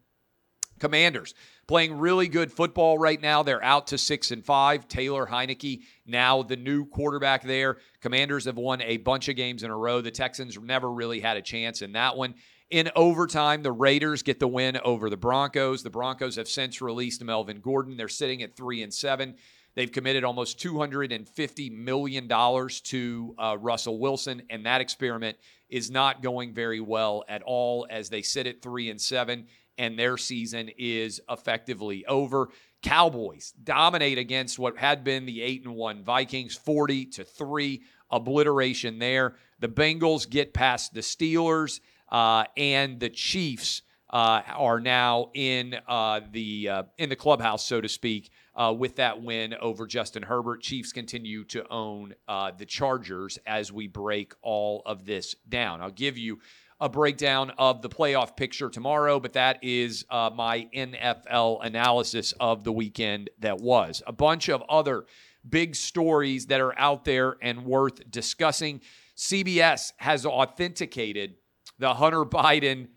Commanders 0.80 1.34
playing 1.68 1.98
really 1.98 2.28
good 2.28 2.52
football 2.52 2.98
right 2.98 3.22
now. 3.22 3.44
They're 3.44 3.64
out 3.64 3.88
to 3.88 3.98
six 3.98 4.32
and 4.32 4.46
five. 4.46 4.88
Taylor 4.88 5.26
Heinicke 5.26 5.84
now 6.06 6.44
the 6.44 6.58
new 6.58 6.86
quarterback 6.86 7.44
there. 7.44 7.78
Commanders 8.02 8.46
have 8.46 8.58
won 8.58 8.82
a 8.82 8.98
bunch 8.98 9.30
of 9.30 9.38
games 9.38 9.64
in 9.64 9.72
a 9.72 9.78
row. 9.78 10.02
The 10.02 10.12
Texans 10.12 10.60
never 10.60 10.92
really 10.92 11.22
had 11.22 11.38
a 11.38 11.42
chance 11.42 11.82
in 11.82 11.94
that 11.94 12.18
one. 12.18 12.36
In 12.72 12.90
overtime, 12.96 13.62
the 13.62 13.72
Raiders 13.72 14.24
get 14.24 14.40
the 14.40 14.48
win 14.48 14.78
over 14.84 15.10
the 15.10 15.18
Broncos. 15.18 15.84
The 15.84 15.92
Broncos 15.92 16.36
have 16.38 16.48
since 16.48 16.82
released 16.82 17.24
Melvin 17.24 17.60
Gordon. 17.60 17.96
They're 17.96 18.08
sitting 18.08 18.42
at 18.42 18.56
three 18.56 18.82
and 18.82 18.92
seven. 18.92 19.36
They've 19.76 19.92
committed 19.92 20.24
almost 20.24 20.58
$250 20.60 21.72
million 21.72 22.28
to 22.28 23.36
uh, 23.38 23.58
Russell 23.60 24.00
Wilson, 24.00 24.42
and 24.50 24.66
that 24.66 24.82
experiment 24.82 25.38
is 25.70 25.92
not 25.92 26.24
going 26.24 26.54
very 26.54 26.80
well 26.80 27.24
at 27.28 27.44
all 27.44 27.86
as 27.90 28.10
they 28.10 28.22
sit 28.22 28.48
at 28.48 28.62
three 28.62 28.90
and 28.90 29.00
seven, 29.00 29.46
and 29.78 30.00
their 30.00 30.18
season 30.18 30.72
is 30.78 31.22
effectively 31.30 32.06
over. 32.08 32.50
Cowboys 32.82 33.54
dominate 33.64 34.18
against 34.18 34.58
what 34.58 34.78
had 34.78 35.04
been 35.04 35.26
the 35.26 35.42
eight 35.42 35.66
and 35.66 35.76
one 35.76 36.04
Vikings, 36.04 36.56
40 36.56 37.06
to 37.08 37.24
three, 37.24 37.84
obliteration 38.10 38.98
there. 38.98 39.36
The 39.60 39.68
Bengals 39.68 40.28
get 40.28 40.54
past 40.54 40.94
the 40.94 41.02
Steelers 41.02 41.80
uh, 42.10 42.46
and 42.58 43.00
the 43.00 43.10
Chiefs 43.10 43.82
uh, 44.10 44.42
are 44.56 44.80
now 44.80 45.30
in 45.34 45.76
uh, 45.88 46.22
the 46.32 46.70
uh, 46.70 46.84
in 46.98 47.10
the 47.10 47.16
clubhouse, 47.16 47.66
so 47.66 47.82
to 47.82 47.90
speak, 47.90 48.32
uh, 48.56 48.74
with 48.78 48.96
that 48.96 49.22
win 49.22 49.54
over 49.56 49.86
Justin 49.86 50.24
Herbert. 50.24 50.62
Chiefs 50.62 50.94
continue 50.94 51.44
to 51.46 51.68
own 51.70 52.14
uh, 52.28 52.52
the 52.58 52.66
Chargers 52.66 53.38
as 53.46 53.72
we 53.72 53.88
break 53.88 54.34
all 54.42 54.84
of 54.86 55.06
this 55.06 55.36
down. 55.50 55.82
I'll 55.82 55.92
give 55.92 56.18
you 56.18 56.40
a 56.80 56.90
breakdown 56.90 57.52
of 57.58 57.82
the 57.82 57.90
playoff 57.90 58.36
picture 58.36 58.70
tomorrow, 58.70 59.20
but 59.20 59.34
that 59.34 59.60
is 59.62 60.06
uh, 60.10 60.30
my 60.34 60.68
NFL 60.74 61.66
analysis 61.66 62.34
of 62.40 62.64
the 62.64 62.72
weekend 62.72 63.30
that 63.40 63.60
was. 63.60 64.04
A 64.06 64.14
bunch 64.14 64.50
of 64.50 64.62
other 64.70 65.06
big 65.48 65.76
stories 65.76 66.48
that 66.48 66.62
are 66.62 66.78
out 66.78 67.06
there 67.06 67.38
and 67.42 67.66
worth 67.66 68.10
discussing. 68.12 68.82
CBS 69.16 69.94
has 69.98 70.26
authenticated 70.26 71.36
the 71.80 71.96
Hunter 71.96 72.26
Biden 72.26 72.88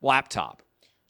laptop. 0.00 0.62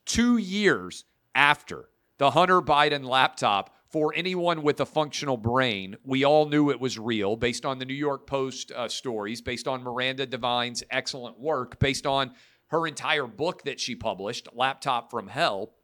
Two 0.05 0.37
years 0.37 1.05
after 1.35 1.89
the 2.19 2.31
Hunter 2.31 2.61
Biden 2.61 3.05
laptop, 3.05 3.75
for 3.93 4.15
anyone 4.17 4.63
with 4.63 4.81
a 4.81 4.87
functional 4.87 5.37
brain, 5.37 5.97
we 6.03 6.25
all 6.25 6.47
knew 6.47 6.71
it 6.71 6.81
was 6.81 6.99
real 6.99 7.37
based 7.37 7.67
on 7.67 7.79
the 7.79 7.85
New 7.85 7.93
York 7.93 8.27
Post 8.27 8.73
uh, 8.73 8.89
stories, 8.89 9.43
based 9.43 9.69
on 9.69 9.83
Miranda 9.83 10.25
Devine's 10.25 10.83
excellent 10.91 11.39
work, 11.39 11.79
based 11.79 12.07
on 12.07 12.33
her 12.69 12.87
entire 12.87 13.27
book 13.27 13.65
that 13.65 13.79
she 13.79 13.95
published, 13.95 14.49
Laptop 14.55 15.11
from 15.11 15.29
Hell. 15.29 15.75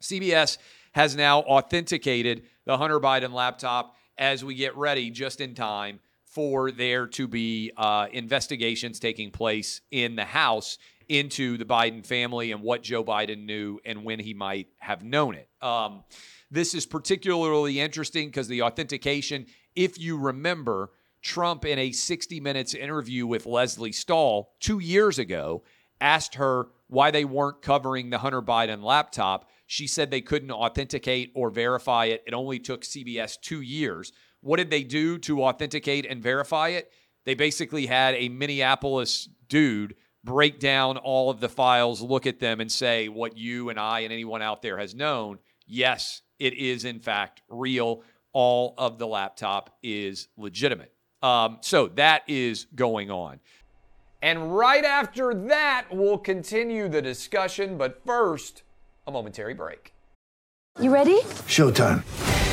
CBS 0.00 0.58
has 0.92 1.16
now 1.16 1.40
authenticated 1.40 2.44
the 2.66 2.78
Hunter 2.78 3.00
Biden 3.00 3.32
laptop 3.32 3.96
as 4.16 4.44
we 4.44 4.54
get 4.54 4.76
ready 4.76 5.10
just 5.10 5.40
in 5.40 5.56
time 5.56 5.98
for 6.34 6.72
there 6.72 7.06
to 7.06 7.28
be 7.28 7.70
uh, 7.76 8.08
investigations 8.12 8.98
taking 8.98 9.30
place 9.30 9.80
in 9.92 10.16
the 10.16 10.24
House 10.24 10.78
into 11.08 11.56
the 11.56 11.64
Biden 11.64 12.04
family 12.04 12.50
and 12.50 12.60
what 12.60 12.82
Joe 12.82 13.04
Biden 13.04 13.44
knew 13.44 13.78
and 13.84 14.04
when 14.04 14.18
he 14.18 14.34
might 14.34 14.68
have 14.78 15.04
known 15.04 15.36
it. 15.36 15.48
Um, 15.62 16.02
this 16.50 16.74
is 16.74 16.86
particularly 16.86 17.78
interesting 17.78 18.28
because 18.28 18.48
the 18.48 18.62
authentication, 18.62 19.46
if 19.76 19.98
you 19.98 20.18
remember, 20.18 20.90
Trump 21.22 21.64
in 21.64 21.78
a 21.78 21.92
60 21.92 22.40
Minutes 22.40 22.74
interview 22.74 23.26
with 23.26 23.46
Lesley 23.46 23.92
Stahl 23.92 24.54
two 24.60 24.78
years 24.78 25.18
ago 25.18 25.62
asked 26.00 26.34
her 26.34 26.68
why 26.88 27.10
they 27.10 27.24
weren't 27.24 27.62
covering 27.62 28.10
the 28.10 28.18
Hunter 28.18 28.42
Biden 28.42 28.82
laptop. 28.82 29.48
She 29.66 29.86
said 29.86 30.10
they 30.10 30.20
couldn't 30.20 30.50
authenticate 30.50 31.32
or 31.34 31.50
verify 31.50 32.06
it. 32.06 32.22
It 32.26 32.34
only 32.34 32.58
took 32.58 32.82
CBS 32.82 33.40
two 33.40 33.62
years. 33.62 34.12
What 34.44 34.58
did 34.58 34.68
they 34.68 34.82
do 34.82 35.16
to 35.20 35.42
authenticate 35.42 36.04
and 36.04 36.22
verify 36.22 36.68
it? 36.68 36.92
They 37.24 37.34
basically 37.34 37.86
had 37.86 38.14
a 38.14 38.28
Minneapolis 38.28 39.26
dude 39.48 39.94
break 40.22 40.60
down 40.60 40.98
all 40.98 41.30
of 41.30 41.40
the 41.40 41.48
files, 41.48 42.02
look 42.02 42.26
at 42.26 42.40
them, 42.40 42.60
and 42.60 42.70
say 42.70 43.08
what 43.08 43.38
you 43.38 43.70
and 43.70 43.80
I 43.80 44.00
and 44.00 44.12
anyone 44.12 44.42
out 44.42 44.60
there 44.60 44.76
has 44.76 44.94
known. 44.94 45.38
Yes, 45.66 46.20
it 46.38 46.52
is 46.52 46.84
in 46.84 47.00
fact 47.00 47.40
real. 47.48 48.02
All 48.34 48.74
of 48.76 48.98
the 48.98 49.06
laptop 49.06 49.78
is 49.82 50.28
legitimate. 50.36 50.92
Um, 51.22 51.56
so 51.62 51.88
that 51.94 52.22
is 52.28 52.66
going 52.74 53.10
on. 53.10 53.40
And 54.20 54.54
right 54.54 54.84
after 54.84 55.32
that, 55.48 55.86
we'll 55.90 56.18
continue 56.18 56.90
the 56.90 57.00
discussion. 57.00 57.78
But 57.78 58.04
first, 58.04 58.62
a 59.06 59.10
momentary 59.10 59.54
break. 59.54 59.94
You 60.78 60.92
ready? 60.92 61.20
Showtime. 61.46 62.02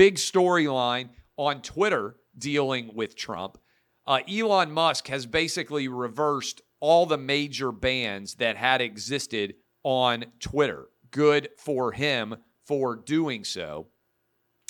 Big 0.00 0.14
storyline 0.14 1.10
on 1.36 1.60
Twitter 1.60 2.16
dealing 2.38 2.90
with 2.94 3.14
Trump. 3.14 3.58
Uh, 4.06 4.20
Elon 4.26 4.72
Musk 4.72 5.08
has 5.08 5.26
basically 5.26 5.88
reversed 5.88 6.62
all 6.80 7.04
the 7.04 7.18
major 7.18 7.70
bans 7.70 8.36
that 8.36 8.56
had 8.56 8.80
existed 8.80 9.56
on 9.82 10.24
Twitter. 10.40 10.86
Good 11.10 11.50
for 11.58 11.92
him 11.92 12.36
for 12.64 12.96
doing 12.96 13.44
so. 13.44 13.88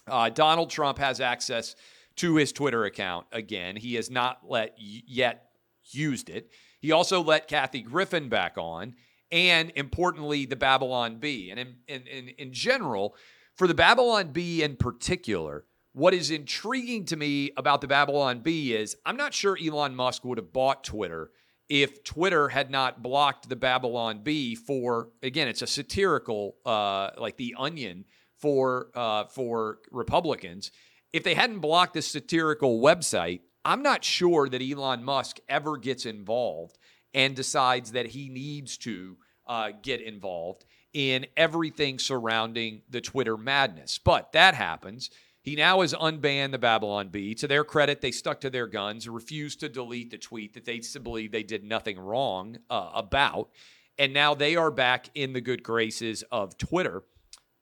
Uh, 0.08 0.30
Donald 0.30 0.68
Trump 0.68 0.98
has 0.98 1.20
access 1.20 1.76
to 2.16 2.34
his 2.34 2.50
Twitter 2.50 2.84
account 2.84 3.24
again. 3.30 3.76
He 3.76 3.94
has 3.94 4.10
not 4.10 4.40
let 4.48 4.74
yet 4.76 5.50
used 5.92 6.28
it. 6.28 6.50
He 6.80 6.90
also 6.90 7.22
let 7.22 7.46
Kathy 7.46 7.82
Griffin 7.82 8.28
back 8.28 8.58
on, 8.58 8.94
and 9.30 9.70
importantly, 9.76 10.44
the 10.46 10.56
Babylon 10.56 11.20
Bee. 11.20 11.52
And 11.52 11.60
in, 11.60 11.76
in, 11.86 12.02
in, 12.08 12.28
in 12.30 12.52
general, 12.52 13.14
for 13.60 13.66
the 13.66 13.74
Babylon 13.74 14.32
Bee 14.32 14.62
in 14.62 14.74
particular, 14.74 15.66
what 15.92 16.14
is 16.14 16.30
intriguing 16.30 17.04
to 17.04 17.14
me 17.14 17.50
about 17.58 17.82
the 17.82 17.86
Babylon 17.86 18.40
Bee 18.40 18.74
is 18.74 18.96
I'm 19.04 19.18
not 19.18 19.34
sure 19.34 19.54
Elon 19.62 19.94
Musk 19.94 20.24
would 20.24 20.38
have 20.38 20.50
bought 20.50 20.82
Twitter 20.82 21.30
if 21.68 22.02
Twitter 22.02 22.48
had 22.48 22.70
not 22.70 23.02
blocked 23.02 23.50
the 23.50 23.56
Babylon 23.56 24.22
Bee 24.22 24.54
for 24.54 25.10
again, 25.22 25.46
it's 25.46 25.60
a 25.60 25.66
satirical 25.66 26.56
uh, 26.64 27.10
like 27.18 27.36
the 27.36 27.54
Onion 27.58 28.06
for 28.38 28.92
uh, 28.94 29.24
for 29.26 29.80
Republicans. 29.92 30.70
If 31.12 31.22
they 31.22 31.34
hadn't 31.34 31.58
blocked 31.58 31.92
this 31.92 32.06
satirical 32.06 32.80
website, 32.80 33.40
I'm 33.66 33.82
not 33.82 34.04
sure 34.04 34.48
that 34.48 34.62
Elon 34.62 35.04
Musk 35.04 35.36
ever 35.50 35.76
gets 35.76 36.06
involved 36.06 36.78
and 37.12 37.36
decides 37.36 37.92
that 37.92 38.06
he 38.06 38.30
needs 38.30 38.78
to 38.78 39.18
uh, 39.50 39.72
get 39.82 40.00
involved 40.00 40.64
in 40.92 41.26
everything 41.36 41.98
surrounding 41.98 42.82
the 42.88 43.00
Twitter 43.00 43.36
madness. 43.36 43.98
But 43.98 44.32
that 44.32 44.54
happens. 44.54 45.10
He 45.42 45.56
now 45.56 45.80
has 45.80 45.92
unbanned 45.92 46.52
the 46.52 46.58
Babylon 46.58 47.08
Bee. 47.08 47.34
To 47.34 47.48
their 47.48 47.64
credit, 47.64 48.00
they 48.00 48.12
stuck 48.12 48.40
to 48.42 48.50
their 48.50 48.68
guns, 48.68 49.08
refused 49.08 49.60
to 49.60 49.68
delete 49.68 50.10
the 50.10 50.18
tweet 50.18 50.54
that 50.54 50.64
they 50.64 50.80
believe 51.02 51.32
they 51.32 51.42
did 51.42 51.64
nothing 51.64 51.98
wrong 51.98 52.58
uh, 52.70 52.90
about. 52.94 53.50
And 53.98 54.14
now 54.14 54.34
they 54.34 54.54
are 54.54 54.70
back 54.70 55.10
in 55.14 55.32
the 55.32 55.40
good 55.40 55.62
graces 55.62 56.22
of 56.30 56.56
Twitter. 56.56 57.02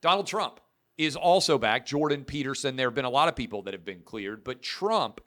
Donald 0.01 0.27
Trump 0.27 0.59
is 0.97 1.15
also 1.15 1.57
back. 1.57 1.87
Jordan 1.87 2.23
Peterson, 2.23 2.75
there 2.75 2.87
have 2.87 2.95
been 2.95 3.05
a 3.05 3.09
lot 3.09 3.29
of 3.29 3.35
people 3.35 3.63
that 3.63 3.73
have 3.73 3.85
been 3.85 4.01
cleared, 4.01 4.43
but 4.43 4.61
Trump, 4.61 5.21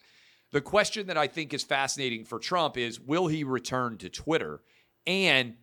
the 0.53 0.61
question 0.61 1.09
that 1.09 1.17
I 1.17 1.27
think 1.27 1.53
is 1.53 1.65
fascinating 1.65 2.25
for 2.25 2.39
Trump 2.39 2.77
is 2.77 3.01
will 3.01 3.27
he 3.27 3.43
return 3.43 3.97
to 3.99 4.09
Twitter? 4.09 4.61
And 5.07 5.55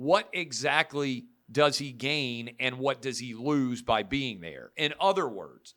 what 0.00 0.30
exactly 0.32 1.26
does 1.52 1.76
he 1.76 1.92
gain 1.92 2.54
and 2.58 2.78
what 2.78 3.02
does 3.02 3.18
he 3.18 3.34
lose 3.34 3.82
by 3.82 4.02
being 4.02 4.40
there? 4.40 4.72
In 4.74 4.94
other 4.98 5.28
words, 5.28 5.74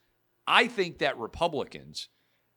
I 0.48 0.68
think 0.68 1.00
that 1.00 1.18
Republicans 1.18 2.08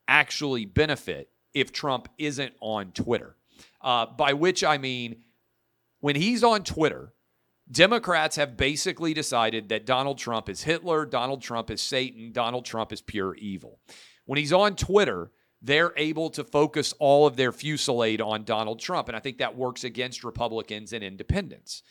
actually 0.07 0.65
benefit 0.65 1.29
if 1.55 1.73
Trump 1.73 2.09
isn't 2.19 2.53
on 2.61 2.93
Twitter. 2.93 3.37
Uh, 3.81 4.07
by 4.07 4.33
which 4.33 4.63
I 4.63 4.79
mean, 4.79 5.25
when 5.99 6.15
he's 6.15 6.45
on 6.45 6.63
Twitter, 6.63 7.15
Democrats 7.69 8.37
have 8.37 8.57
basically 8.57 9.13
decided 9.13 9.69
that 9.71 9.87
Donald 9.87 10.19
Trump 10.19 10.49
is 10.49 10.63
Hitler, 10.63 11.05
Donald 11.05 11.43
Trump 11.43 11.69
is 11.69 11.83
Satan, 11.83 12.31
Donald 12.31 12.65
Trump 12.65 12.93
is 12.93 13.01
pure 13.01 13.35
evil. 13.35 13.81
When 14.25 14.39
he's 14.39 14.53
on 14.53 14.77
Twitter, 14.77 15.33
they're 15.63 15.93
able 15.97 16.31
to 16.31 16.45
focus 16.45 16.95
all 16.99 17.27
of 17.27 17.37
their 17.37 17.53
fusillade 17.53 18.21
on 18.21 18.45
Donald 18.45 18.81
Trump. 18.81 19.09
And 19.09 19.17
I 19.17 19.21
think 19.21 19.39
that 19.39 19.57
works 19.57 19.85
against 19.85 20.25
Republicans 20.25 20.93
and 20.93 21.03
independents. 21.03 21.83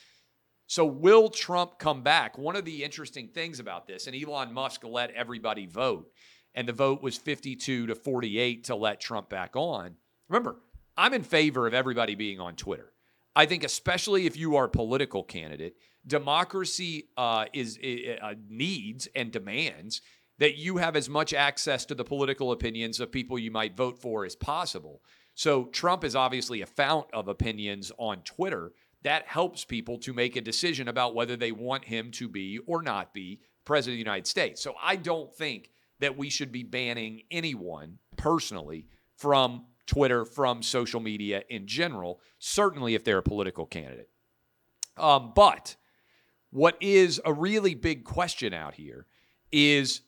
So, 0.67 0.85
will 0.85 1.29
Trump 1.29 1.77
come 1.77 2.01
back? 2.01 2.37
One 2.37 2.55
of 2.55 2.65
the 2.65 2.83
interesting 2.83 3.27
things 3.27 3.59
about 3.59 3.85
this, 3.87 4.07
and 4.07 4.15
Elon 4.15 4.51
Musk 4.51 4.83
let 4.83 5.11
everybody 5.11 5.67
vote, 5.67 6.11
and 6.55 6.67
the 6.67 6.73
vote 6.73 7.03
was 7.03 7.17
52 7.17 7.87
to 7.87 7.95
48 7.95 8.63
to 8.65 8.75
let 8.75 8.99
Trump 8.99 9.29
back 9.29 9.55
on. 9.55 9.95
Remember, 10.27 10.57
I'm 10.97 11.13
in 11.13 11.23
favor 11.23 11.67
of 11.67 11.75
everybody 11.75 12.15
being 12.15 12.39
on 12.39 12.55
Twitter. 12.55 12.91
I 13.35 13.45
think, 13.45 13.63
especially 13.63 14.25
if 14.25 14.37
you 14.37 14.55
are 14.55 14.65
a 14.65 14.69
political 14.69 15.23
candidate, 15.23 15.75
democracy 16.07 17.09
uh, 17.17 17.45
is 17.53 17.77
uh, 18.21 18.33
needs 18.49 19.07
and 19.15 19.31
demands 19.31 20.01
that 20.39 20.57
you 20.57 20.77
have 20.77 20.95
as 20.95 21.09
much 21.09 21.33
access 21.33 21.85
to 21.85 21.95
the 21.95 22.03
political 22.03 22.51
opinions 22.51 22.99
of 22.99 23.11
people 23.11 23.39
you 23.39 23.51
might 23.51 23.77
vote 23.77 23.97
for 23.99 24.25
as 24.25 24.35
possible. 24.35 25.01
So, 25.33 25.65
Trump 25.65 26.03
is 26.03 26.15
obviously 26.15 26.61
a 26.61 26.65
fount 26.65 27.07
of 27.13 27.27
opinions 27.27 27.91
on 27.97 28.21
Twitter 28.21 28.73
that 29.03 29.27
helps 29.27 29.63
people 29.63 29.99
to 29.99 30.13
make 30.13 30.35
a 30.35 30.41
decision 30.41 30.87
about 30.87 31.13
whether 31.13 31.35
they 31.35 31.51
want 31.51 31.85
him 31.85 32.09
to 32.11 32.27
be 32.27 32.59
or 32.65 32.81
not 32.81 33.13
be 33.13 33.39
president 33.63 33.93
of 33.93 33.97
the 33.97 34.09
United 34.09 34.27
States. 34.27 34.63
So 34.63 34.73
I 34.81 34.95
don't 34.95 35.31
think 35.31 35.69
that 35.99 36.17
we 36.17 36.29
should 36.29 36.51
be 36.51 36.63
banning 36.63 37.21
anyone 37.29 37.99
personally 38.17 38.87
from 39.17 39.65
Twitter, 39.85 40.25
from 40.25 40.63
social 40.63 40.99
media 40.99 41.43
in 41.49 41.67
general, 41.67 42.19
certainly 42.39 42.95
if 42.95 43.03
they're 43.03 43.19
a 43.19 43.23
political 43.23 43.65
candidate. 43.65 44.09
Um, 44.97 45.33
but 45.35 45.75
what 46.49 46.77
is 46.81 47.21
a 47.25 47.33
really 47.33 47.75
big 47.75 48.05
question 48.05 48.53
out 48.53 48.73
here 48.73 49.05
is 49.51 50.01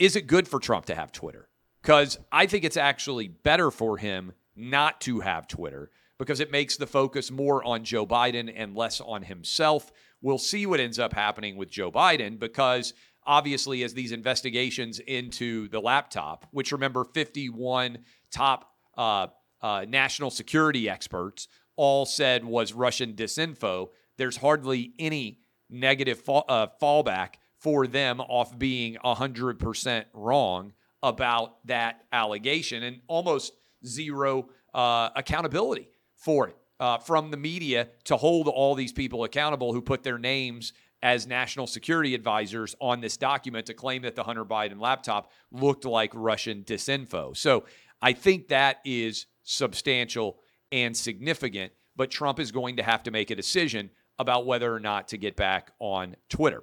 is 0.00 0.16
it 0.16 0.26
good 0.26 0.48
for 0.48 0.58
Trump 0.58 0.86
to 0.86 0.94
have 0.94 1.12
Twitter? 1.12 1.48
Because 1.82 2.18
I 2.32 2.46
think 2.46 2.64
it's 2.64 2.76
actually 2.78 3.28
better 3.28 3.70
for 3.70 3.98
him 3.98 4.32
not 4.56 5.00
to 5.02 5.20
have 5.20 5.46
Twitter 5.46 5.90
because 6.18 6.40
it 6.40 6.50
makes 6.50 6.76
the 6.76 6.86
focus 6.86 7.30
more 7.30 7.62
on 7.64 7.84
Joe 7.84 8.06
Biden 8.06 8.52
and 8.54 8.74
less 8.74 9.00
on 9.00 9.22
himself. 9.22 9.92
We'll 10.20 10.38
see 10.38 10.66
what 10.66 10.80
ends 10.80 10.98
up 10.98 11.12
happening 11.12 11.56
with 11.56 11.70
Joe 11.70 11.92
Biden 11.92 12.38
because 12.38 12.94
obviously, 13.24 13.84
as 13.84 13.94
these 13.94 14.12
investigations 14.12 14.98
into 15.00 15.68
the 15.68 15.80
laptop, 15.80 16.46
which 16.50 16.72
remember 16.72 17.04
51 17.04 17.98
top 18.32 18.70
uh, 18.96 19.28
uh, 19.62 19.84
national 19.86 20.30
security 20.30 20.88
experts 20.88 21.46
all 21.76 22.06
said 22.06 22.44
was 22.44 22.72
Russian 22.72 23.14
disinfo, 23.14 23.88
there's 24.16 24.38
hardly 24.38 24.92
any 24.98 25.40
negative 25.68 26.20
fall, 26.20 26.44
uh, 26.48 26.66
fallback 26.82 27.34
for 27.60 27.86
them 27.86 28.20
off 28.20 28.58
being 28.58 28.96
100% 29.04 30.04
wrong 30.14 30.72
about 31.02 31.64
that 31.66 32.02
allegation 32.12 32.82
and 32.82 33.00
almost 33.06 33.52
zero 33.86 34.48
uh, 34.74 35.10
accountability 35.14 35.88
for 36.16 36.48
it 36.48 36.56
uh, 36.78 36.98
from 36.98 37.30
the 37.30 37.36
media 37.36 37.88
to 38.04 38.16
hold 38.16 38.48
all 38.48 38.74
these 38.74 38.92
people 38.92 39.24
accountable 39.24 39.72
who 39.72 39.80
put 39.80 40.02
their 40.02 40.18
names 40.18 40.72
as 41.02 41.26
national 41.26 41.66
security 41.66 42.14
advisors 42.14 42.74
on 42.80 43.00
this 43.00 43.16
document 43.16 43.66
to 43.66 43.74
claim 43.74 44.02
that 44.02 44.14
the 44.14 44.22
Hunter 44.22 44.44
Biden 44.44 44.80
laptop 44.80 45.30
looked 45.50 45.84
like 45.84 46.10
Russian 46.14 46.62
disinfo. 46.62 47.36
So 47.36 47.64
I 48.02 48.12
think 48.12 48.48
that 48.48 48.78
is 48.84 49.26
substantial 49.42 50.38
and 50.72 50.96
significant, 50.96 51.72
but 51.96 52.10
Trump 52.10 52.38
is 52.38 52.52
going 52.52 52.76
to 52.76 52.82
have 52.82 53.02
to 53.04 53.10
make 53.10 53.30
a 53.30 53.34
decision 53.34 53.90
about 54.18 54.44
whether 54.44 54.74
or 54.74 54.80
not 54.80 55.08
to 55.08 55.16
get 55.16 55.36
back 55.36 55.72
on 55.78 56.16
Twitter. 56.28 56.62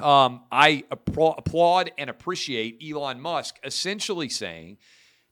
Um, 0.00 0.42
I 0.52 0.84
applaud 0.90 1.90
and 1.98 2.08
appreciate 2.08 2.82
Elon 2.86 3.20
Musk 3.20 3.58
essentially 3.64 4.28
saying 4.28 4.78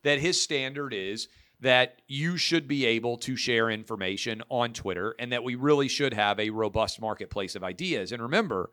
that 0.02 0.18
his 0.18 0.40
standard 0.40 0.92
is 0.92 1.28
that 1.60 2.02
you 2.06 2.36
should 2.36 2.68
be 2.68 2.84
able 2.84 3.16
to 3.16 3.36
share 3.36 3.70
information 3.70 4.42
on 4.50 4.72
Twitter 4.72 5.14
and 5.18 5.32
that 5.32 5.44
we 5.44 5.54
really 5.54 5.88
should 5.88 6.12
have 6.12 6.38
a 6.38 6.50
robust 6.50 7.00
marketplace 7.00 7.54
of 7.54 7.64
ideas. 7.64 8.12
And 8.12 8.20
remember, 8.22 8.70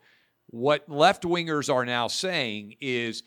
what 0.47 0.89
left 0.89 1.23
wingers 1.23 1.73
are 1.73 1.85
now 1.85 2.07
saying 2.07 2.75
is 2.81 3.23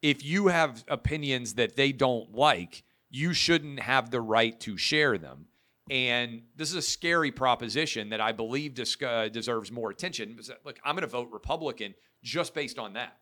if 0.00 0.24
you 0.24 0.48
have 0.48 0.84
opinions 0.88 1.54
that 1.54 1.76
they 1.76 1.92
don't 1.92 2.32
like, 2.34 2.84
you 3.10 3.32
shouldn't 3.34 3.80
have 3.80 4.10
the 4.10 4.20
right 4.20 4.58
to 4.60 4.76
share 4.76 5.18
them. 5.18 5.47
And 5.90 6.42
this 6.56 6.70
is 6.70 6.76
a 6.76 6.82
scary 6.82 7.30
proposition 7.30 8.10
that 8.10 8.20
I 8.20 8.32
believe 8.32 8.74
dis- 8.74 8.96
uh, 9.02 9.28
deserves 9.28 9.72
more 9.72 9.90
attention. 9.90 10.38
Look, 10.64 10.78
I'm 10.84 10.94
going 10.94 11.02
to 11.02 11.06
vote 11.06 11.28
Republican 11.32 11.94
just 12.22 12.54
based 12.54 12.78
on 12.78 12.94
that. 12.94 13.16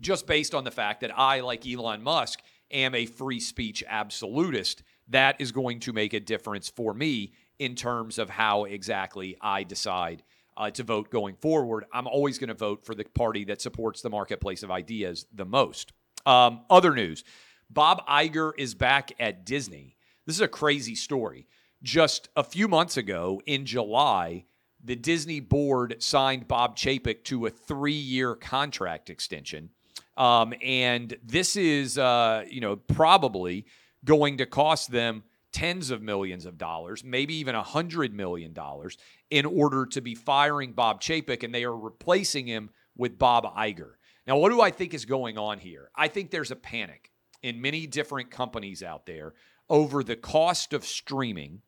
Just 0.00 0.26
based 0.26 0.54
on 0.54 0.64
the 0.64 0.70
fact 0.70 1.00
that 1.00 1.16
I, 1.16 1.40
like 1.40 1.66
Elon 1.66 2.02
Musk, 2.02 2.40
am 2.70 2.94
a 2.94 3.06
free 3.06 3.40
speech 3.40 3.84
absolutist, 3.86 4.82
that 5.08 5.40
is 5.40 5.52
going 5.52 5.80
to 5.80 5.92
make 5.92 6.12
a 6.12 6.20
difference 6.20 6.68
for 6.68 6.94
me 6.94 7.32
in 7.58 7.74
terms 7.74 8.18
of 8.18 8.30
how 8.30 8.64
exactly 8.64 9.36
I 9.40 9.62
decide 9.62 10.22
uh, 10.56 10.70
to 10.70 10.82
vote 10.82 11.10
going 11.10 11.36
forward. 11.36 11.84
I'm 11.92 12.06
always 12.06 12.38
going 12.38 12.48
to 12.48 12.54
vote 12.54 12.84
for 12.84 12.94
the 12.94 13.04
party 13.04 13.44
that 13.44 13.60
supports 13.60 14.02
the 14.02 14.10
marketplace 14.10 14.62
of 14.62 14.70
ideas 14.70 15.26
the 15.32 15.44
most. 15.44 15.92
Um, 16.26 16.62
other 16.70 16.94
news 16.94 17.24
Bob 17.70 18.06
Iger 18.06 18.52
is 18.58 18.74
back 18.74 19.12
at 19.18 19.46
Disney. 19.46 19.96
This 20.26 20.36
is 20.36 20.42
a 20.42 20.48
crazy 20.48 20.94
story. 20.94 21.46
just 21.82 22.28
a 22.36 22.44
few 22.44 22.68
months 22.68 22.96
ago 22.96 23.42
in 23.44 23.66
July, 23.66 24.44
the 24.84 24.94
Disney 24.94 25.40
board 25.40 25.96
signed 25.98 26.46
Bob 26.46 26.76
Chapek 26.76 27.24
to 27.24 27.46
a 27.46 27.50
three 27.50 27.92
year 27.92 28.36
contract 28.36 29.10
extension. 29.10 29.70
Um, 30.16 30.54
and 30.62 31.16
this 31.24 31.56
is, 31.56 31.98
uh, 31.98 32.44
you 32.48 32.60
know, 32.60 32.76
probably 32.76 33.66
going 34.04 34.38
to 34.38 34.46
cost 34.46 34.92
them 34.92 35.24
tens 35.52 35.90
of 35.90 36.02
millions 36.02 36.46
of 36.46 36.56
dollars, 36.56 37.02
maybe 37.02 37.34
even 37.34 37.54
a 37.54 37.62
hundred 37.62 38.14
million 38.14 38.52
dollars, 38.52 38.96
in 39.30 39.44
order 39.44 39.86
to 39.86 40.00
be 40.00 40.14
firing 40.14 40.72
Bob 40.72 41.00
Chapek, 41.02 41.42
and 41.42 41.54
they 41.54 41.64
are 41.64 41.76
replacing 41.76 42.46
him 42.46 42.70
with 42.96 43.18
Bob 43.18 43.44
Iger. 43.56 43.94
Now, 44.26 44.36
what 44.36 44.50
do 44.50 44.60
I 44.60 44.70
think 44.70 44.94
is 44.94 45.04
going 45.04 45.36
on 45.36 45.58
here? 45.58 45.90
I 45.96 46.08
think 46.08 46.30
there's 46.30 46.52
a 46.52 46.56
panic 46.56 47.10
in 47.42 47.60
many 47.60 47.86
different 47.86 48.30
companies 48.30 48.82
out 48.82 49.04
there 49.04 49.34
over 49.72 50.04
the 50.04 50.14
cost 50.14 50.74
of 50.74 50.84
streaming 50.84 51.62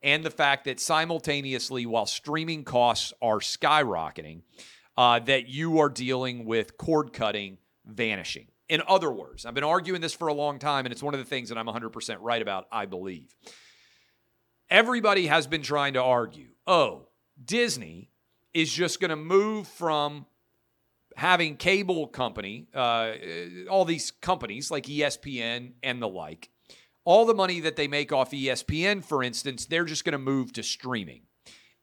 and 0.00 0.24
the 0.24 0.30
fact 0.30 0.64
that 0.64 0.78
simultaneously, 0.78 1.84
while 1.84 2.06
streaming 2.06 2.62
costs 2.62 3.12
are 3.20 3.40
skyrocketing, 3.40 4.42
uh, 4.96 5.18
that 5.18 5.48
you 5.48 5.80
are 5.80 5.88
dealing 5.88 6.44
with 6.44 6.78
cord 6.78 7.12
cutting 7.12 7.58
vanishing. 7.84 8.46
In 8.68 8.80
other 8.86 9.10
words, 9.10 9.44
I've 9.44 9.54
been 9.54 9.64
arguing 9.64 10.00
this 10.00 10.14
for 10.14 10.28
a 10.28 10.34
long 10.34 10.60
time, 10.60 10.86
and 10.86 10.92
it's 10.92 11.02
one 11.02 11.14
of 11.14 11.20
the 11.20 11.26
things 11.26 11.48
that 11.48 11.58
I'm 11.58 11.66
100% 11.66 12.18
right 12.20 12.40
about, 12.40 12.68
I 12.70 12.86
believe. 12.86 13.34
Everybody 14.70 15.26
has 15.26 15.48
been 15.48 15.62
trying 15.62 15.94
to 15.94 16.02
argue 16.02 16.48
oh, 16.66 17.08
Disney 17.42 18.10
is 18.54 18.72
just 18.72 19.00
going 19.00 19.10
to 19.10 19.16
move 19.16 19.66
from 19.66 20.26
having 21.16 21.56
cable 21.56 22.06
company, 22.06 22.68
uh, 22.72 23.12
all 23.68 23.84
these 23.84 24.12
companies 24.12 24.70
like 24.70 24.84
ESPN 24.84 25.72
and 25.82 26.00
the 26.00 26.08
like, 26.08 26.50
all 27.08 27.24
the 27.24 27.32
money 27.32 27.58
that 27.60 27.74
they 27.76 27.88
make 27.88 28.12
off 28.12 28.32
ESPN, 28.32 29.02
for 29.02 29.22
instance, 29.22 29.64
they're 29.64 29.86
just 29.86 30.04
going 30.04 30.12
to 30.12 30.18
move 30.18 30.52
to 30.52 30.62
streaming. 30.62 31.22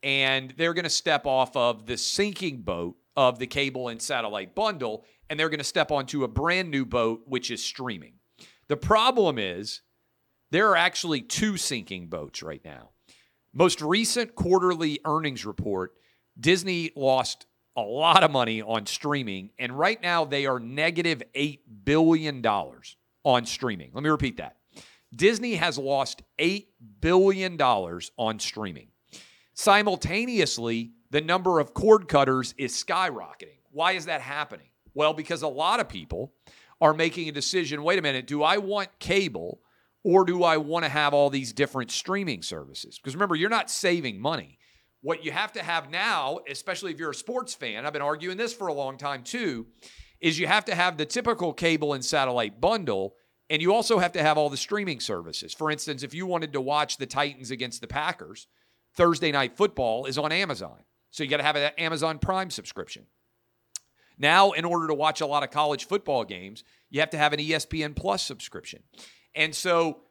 And 0.03 0.53
they're 0.55 0.75
going 0.75 0.83
to 0.83 0.89
step 0.89 1.25
off 1.25 1.57
of 1.57 1.87
the 1.87 1.97
sinking 1.97 2.61
boat 2.61 2.95
of 3.17 3.39
the 3.39 3.47
cable 3.47 3.87
and 3.87 3.99
satellite 3.99 4.53
bundle, 4.53 5.03
and 5.27 5.39
they're 5.39 5.49
going 5.49 5.57
to 5.57 5.63
step 5.63 5.89
onto 5.89 6.23
a 6.23 6.27
brand 6.27 6.69
new 6.69 6.85
boat, 6.85 7.23
which 7.25 7.49
is 7.49 7.63
streaming. 7.63 8.13
The 8.67 8.77
problem 8.77 9.39
is 9.39 9.81
there 10.51 10.69
are 10.69 10.77
actually 10.77 11.21
two 11.21 11.57
sinking 11.57 12.05
boats 12.05 12.43
right 12.43 12.61
now. 12.63 12.91
Most 13.51 13.81
recent 13.81 14.35
quarterly 14.35 14.99
earnings 15.05 15.43
report, 15.43 15.93
Disney 16.39 16.91
lost 16.95 17.47
a 17.75 17.81
lot 17.81 18.21
of 18.23 18.29
money 18.29 18.61
on 18.61 18.85
streaming, 18.85 19.49
and 19.57 19.71
right 19.71 19.99
now 19.99 20.23
they 20.23 20.45
are 20.45 20.59
negative 20.59 21.23
$8 21.33 21.61
billion 21.83 22.45
on 22.45 23.45
streaming. 23.47 23.89
Let 23.91 24.03
me 24.03 24.09
repeat 24.11 24.37
that. 24.37 24.57
Disney 25.13 25.55
has 25.55 25.77
lost 25.77 26.21
$8 26.39 26.67
billion 27.01 27.59
on 27.61 28.39
streaming. 28.39 28.87
Simultaneously, 29.53 30.91
the 31.11 31.21
number 31.21 31.59
of 31.59 31.73
cord 31.73 32.07
cutters 32.07 32.53
is 32.57 32.73
skyrocketing. 32.73 33.59
Why 33.71 33.93
is 33.93 34.05
that 34.05 34.21
happening? 34.21 34.67
Well, 34.93 35.13
because 35.13 35.41
a 35.41 35.47
lot 35.47 35.79
of 35.79 35.89
people 35.89 36.33
are 36.81 36.93
making 36.93 37.29
a 37.29 37.31
decision 37.31 37.83
wait 37.83 37.99
a 37.99 38.01
minute, 38.01 38.27
do 38.27 38.43
I 38.43 38.57
want 38.57 38.99
cable 38.99 39.61
or 40.03 40.25
do 40.25 40.43
I 40.43 40.57
want 40.57 40.85
to 40.85 40.89
have 40.89 41.13
all 41.13 41.29
these 41.29 41.53
different 41.53 41.91
streaming 41.91 42.41
services? 42.41 42.97
Because 42.97 43.15
remember, 43.15 43.35
you're 43.35 43.49
not 43.49 43.69
saving 43.69 44.19
money. 44.19 44.59
What 45.01 45.23
you 45.23 45.31
have 45.31 45.53
to 45.53 45.63
have 45.63 45.89
now, 45.89 46.39
especially 46.49 46.91
if 46.91 46.99
you're 46.99 47.11
a 47.11 47.15
sports 47.15 47.53
fan, 47.53 47.85
I've 47.85 47.93
been 47.93 48.01
arguing 48.01 48.37
this 48.37 48.53
for 48.53 48.67
a 48.67 48.73
long 48.73 48.97
time 48.97 49.23
too, 49.23 49.67
is 50.19 50.39
you 50.39 50.47
have 50.47 50.65
to 50.65 50.75
have 50.75 50.97
the 50.97 51.05
typical 51.05 51.53
cable 51.53 51.93
and 51.93 52.03
satellite 52.03 52.59
bundle 52.59 53.15
and 53.49 53.61
you 53.61 53.73
also 53.73 53.99
have 53.99 54.11
to 54.13 54.21
have 54.21 54.37
all 54.37 54.49
the 54.49 54.57
streaming 54.57 54.99
services. 54.99 55.53
For 55.53 55.69
instance, 55.69 56.03
if 56.03 56.13
you 56.13 56.25
wanted 56.25 56.53
to 56.53 56.61
watch 56.61 56.97
the 56.97 57.05
Titans 57.05 57.51
against 57.51 57.81
the 57.81 57.87
Packers, 57.87 58.47
Thursday 58.95 59.31
Night 59.31 59.55
Football 59.55 60.05
is 60.05 60.17
on 60.17 60.31
Amazon. 60.31 60.79
So 61.11 61.23
you 61.23 61.29
got 61.29 61.37
to 61.37 61.43
have 61.43 61.55
an 61.55 61.71
Amazon 61.77 62.19
Prime 62.19 62.49
subscription. 62.49 63.05
Now, 64.17 64.51
in 64.51 64.65
order 64.65 64.87
to 64.87 64.93
watch 64.93 65.21
a 65.21 65.25
lot 65.25 65.43
of 65.43 65.51
college 65.51 65.85
football 65.85 66.23
games, 66.23 66.63
you 66.89 67.01
have 67.01 67.09
to 67.11 67.17
have 67.17 67.33
an 67.33 67.39
ESPN 67.39 67.95
Plus 67.95 68.23
subscription. 68.23 68.83
And 69.35 69.53
so 69.53 70.01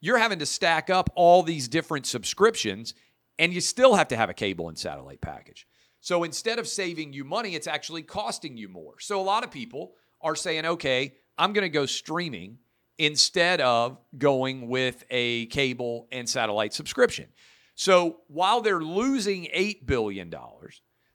you're 0.00 0.18
having 0.18 0.38
to 0.40 0.46
stack 0.46 0.90
up 0.90 1.10
all 1.14 1.42
these 1.42 1.68
different 1.68 2.06
subscriptions, 2.06 2.94
and 3.38 3.52
you 3.52 3.60
still 3.60 3.94
have 3.94 4.08
to 4.08 4.16
have 4.16 4.30
a 4.30 4.34
cable 4.34 4.68
and 4.68 4.78
satellite 4.78 5.20
package. 5.20 5.66
So 6.00 6.24
instead 6.24 6.58
of 6.58 6.66
saving 6.66 7.12
you 7.12 7.24
money, 7.24 7.54
it's 7.54 7.66
actually 7.66 8.02
costing 8.02 8.56
you 8.56 8.68
more. 8.68 8.94
So 8.98 9.20
a 9.20 9.22
lot 9.22 9.44
of 9.44 9.50
people 9.50 9.92
are 10.20 10.34
saying, 10.34 10.66
okay, 10.66 11.14
I'm 11.38 11.52
going 11.52 11.62
to 11.62 11.68
go 11.68 11.86
streaming 11.86 12.58
instead 12.98 13.60
of 13.60 13.98
going 14.16 14.68
with 14.68 15.04
a 15.10 15.46
cable 15.46 16.08
and 16.12 16.28
satellite 16.28 16.72
subscription. 16.72 17.26
So 17.74 18.20
while 18.28 18.60
they're 18.60 18.82
losing 18.82 19.44
$8 19.46 19.86
billion, 19.86 20.32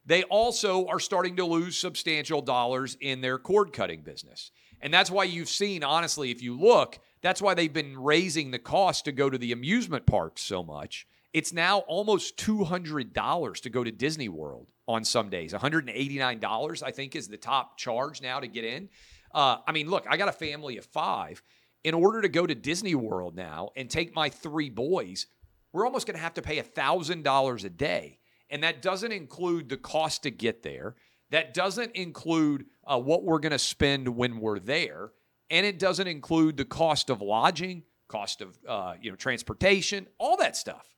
they 0.06 0.24
also 0.24 0.88
are 0.88 1.00
starting 1.00 1.36
to 1.36 1.46
lose 1.46 1.78
substantial 1.78 2.42
dollars 2.42 2.98
in 3.00 3.22
their 3.22 3.38
cord 3.38 3.74
cutting 3.74 4.02
business. 4.02 4.52
And 4.82 4.94
that's 4.94 5.12
why 5.12 5.26
you've 5.26 5.50
seen, 5.50 5.84
honestly, 5.84 6.32
if 6.32 6.42
you 6.42 6.58
look, 6.60 7.00
that's 7.22 7.42
why 7.42 7.54
they've 7.54 7.72
been 7.72 7.98
raising 7.98 8.52
the 8.52 8.60
cost 8.60 9.06
to 9.06 9.12
go 9.12 9.30
to 9.30 9.38
the 9.38 9.52
amusement 9.52 10.06
parks 10.06 10.42
so 10.42 10.64
much. 10.64 11.08
It's 11.34 11.52
now 11.52 11.80
almost 11.80 12.38
$200 12.38 13.62
to 13.62 13.70
go 13.70 13.84
to 13.84 13.92
Disney 13.92 14.30
World 14.30 14.68
on 14.88 15.04
some 15.04 15.30
days. 15.30 15.54
$189, 15.54 16.84
I 16.84 16.92
think, 16.92 17.16
is 17.16 17.28
the 17.28 17.38
top 17.38 17.78
charge 17.78 18.22
now 18.22 18.40
to 18.40 18.48
get 18.48 18.64
in. 18.64 18.90
Uh, 19.34 19.58
I 19.68 19.72
mean, 19.72 19.90
look, 19.90 20.06
I 20.10 20.18
got 20.18 20.30
a 20.30 20.34
family 20.34 20.78
of 20.78 20.86
five 20.86 21.44
in 21.88 21.94
order 21.94 22.22
to 22.22 22.28
go 22.28 22.46
to 22.46 22.54
Disney 22.54 22.96
World 22.96 23.34
now 23.34 23.70
and 23.78 23.90
take 23.90 24.14
my 24.14 24.28
three 24.28 24.70
boys, 24.70 25.26
we're 25.72 25.86
almost 25.86 26.06
going 26.06 26.18
to 26.18 26.22
have 26.22 26.34
to 26.34 26.42
pay 26.42 26.62
$1,000 26.62 27.64
a 27.64 27.70
day. 27.70 28.20
And 28.50 28.62
that 28.62 28.82
doesn't 28.82 29.14
include 29.14 29.70
the 29.70 29.78
cost 29.78 30.24
to 30.24 30.30
get 30.30 30.64
there. 30.64 30.96
That 31.32 31.54
doesn't 31.54 31.96
include 31.96 32.66
uh, 32.86 33.00
what 33.00 33.24
we're 33.24 33.40
going 33.40 33.54
to 33.54 33.58
spend 33.60 34.10
when 34.10 34.42
we're 34.42 34.60
there. 34.60 35.12
And 35.50 35.66
it 35.66 35.80
doesn't 35.80 36.08
include 36.08 36.58
the 36.58 36.66
cost 36.66 37.10
of 37.10 37.22
lodging, 37.22 37.84
cost 38.10 38.42
of 38.42 38.58
uh, 38.68 38.96
you 39.02 39.10
know 39.10 39.16
transportation, 39.16 40.08
all 40.18 40.36
that 40.38 40.58
stuff. 40.58 40.94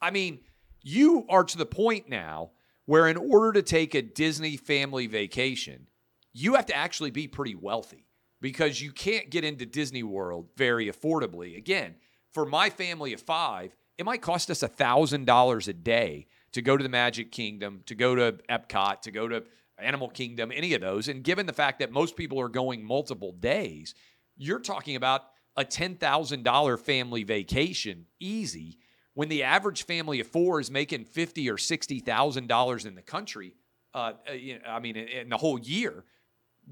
I 0.00 0.10
mean, 0.10 0.40
you 0.82 1.24
are 1.28 1.44
to 1.44 1.56
the 1.56 1.66
point 1.66 2.08
now 2.08 2.50
where 2.86 3.06
in 3.06 3.16
order 3.16 3.52
to 3.52 3.62
take 3.62 3.94
a 3.94 4.02
Disney 4.02 4.56
family 4.56 5.06
vacation, 5.06 5.86
you 6.32 6.54
have 6.54 6.66
to 6.66 6.76
actually 6.76 7.12
be 7.12 7.28
pretty 7.28 7.54
wealthy 7.54 8.08
because 8.42 8.82
you 8.82 8.90
can't 8.90 9.30
get 9.30 9.44
into 9.44 9.64
Disney 9.64 10.02
World 10.02 10.48
very 10.56 10.90
affordably. 10.90 11.56
Again, 11.56 11.94
for 12.32 12.44
my 12.44 12.68
family 12.68 13.14
of 13.14 13.22
five, 13.22 13.74
it 13.96 14.04
might 14.04 14.20
cost 14.20 14.50
us 14.50 14.62
$1,000 14.62 15.68
a 15.68 15.72
day 15.72 16.26
to 16.50 16.60
go 16.60 16.76
to 16.76 16.82
the 16.82 16.90
Magic 16.90 17.30
Kingdom, 17.30 17.82
to 17.86 17.94
go 17.94 18.14
to 18.16 18.32
Epcot, 18.50 19.00
to 19.02 19.10
go 19.12 19.28
to 19.28 19.44
Animal 19.78 20.08
Kingdom, 20.08 20.50
any 20.52 20.74
of 20.74 20.80
those. 20.80 21.08
And 21.08 21.22
given 21.22 21.46
the 21.46 21.52
fact 21.52 21.78
that 21.78 21.92
most 21.92 22.16
people 22.16 22.40
are 22.40 22.48
going 22.48 22.84
multiple 22.84 23.32
days, 23.32 23.94
you're 24.36 24.58
talking 24.58 24.96
about 24.96 25.22
a 25.56 25.64
$10,000 25.64 26.80
family 26.80 27.22
vacation 27.22 28.06
easy 28.18 28.78
when 29.14 29.28
the 29.28 29.44
average 29.44 29.84
family 29.84 30.20
of 30.20 30.26
four 30.26 30.58
is 30.58 30.70
making 30.70 31.04
fifty 31.04 31.50
or 31.50 31.58
sixty 31.58 32.00
thousand 32.00 32.48
dollars 32.48 32.86
in 32.86 32.94
the 32.94 33.02
country. 33.02 33.54
Uh, 33.94 34.12
uh 34.26 34.32
I 34.66 34.80
mean, 34.80 34.96
in 34.96 35.28
the 35.28 35.36
whole 35.36 35.58
year 35.58 36.04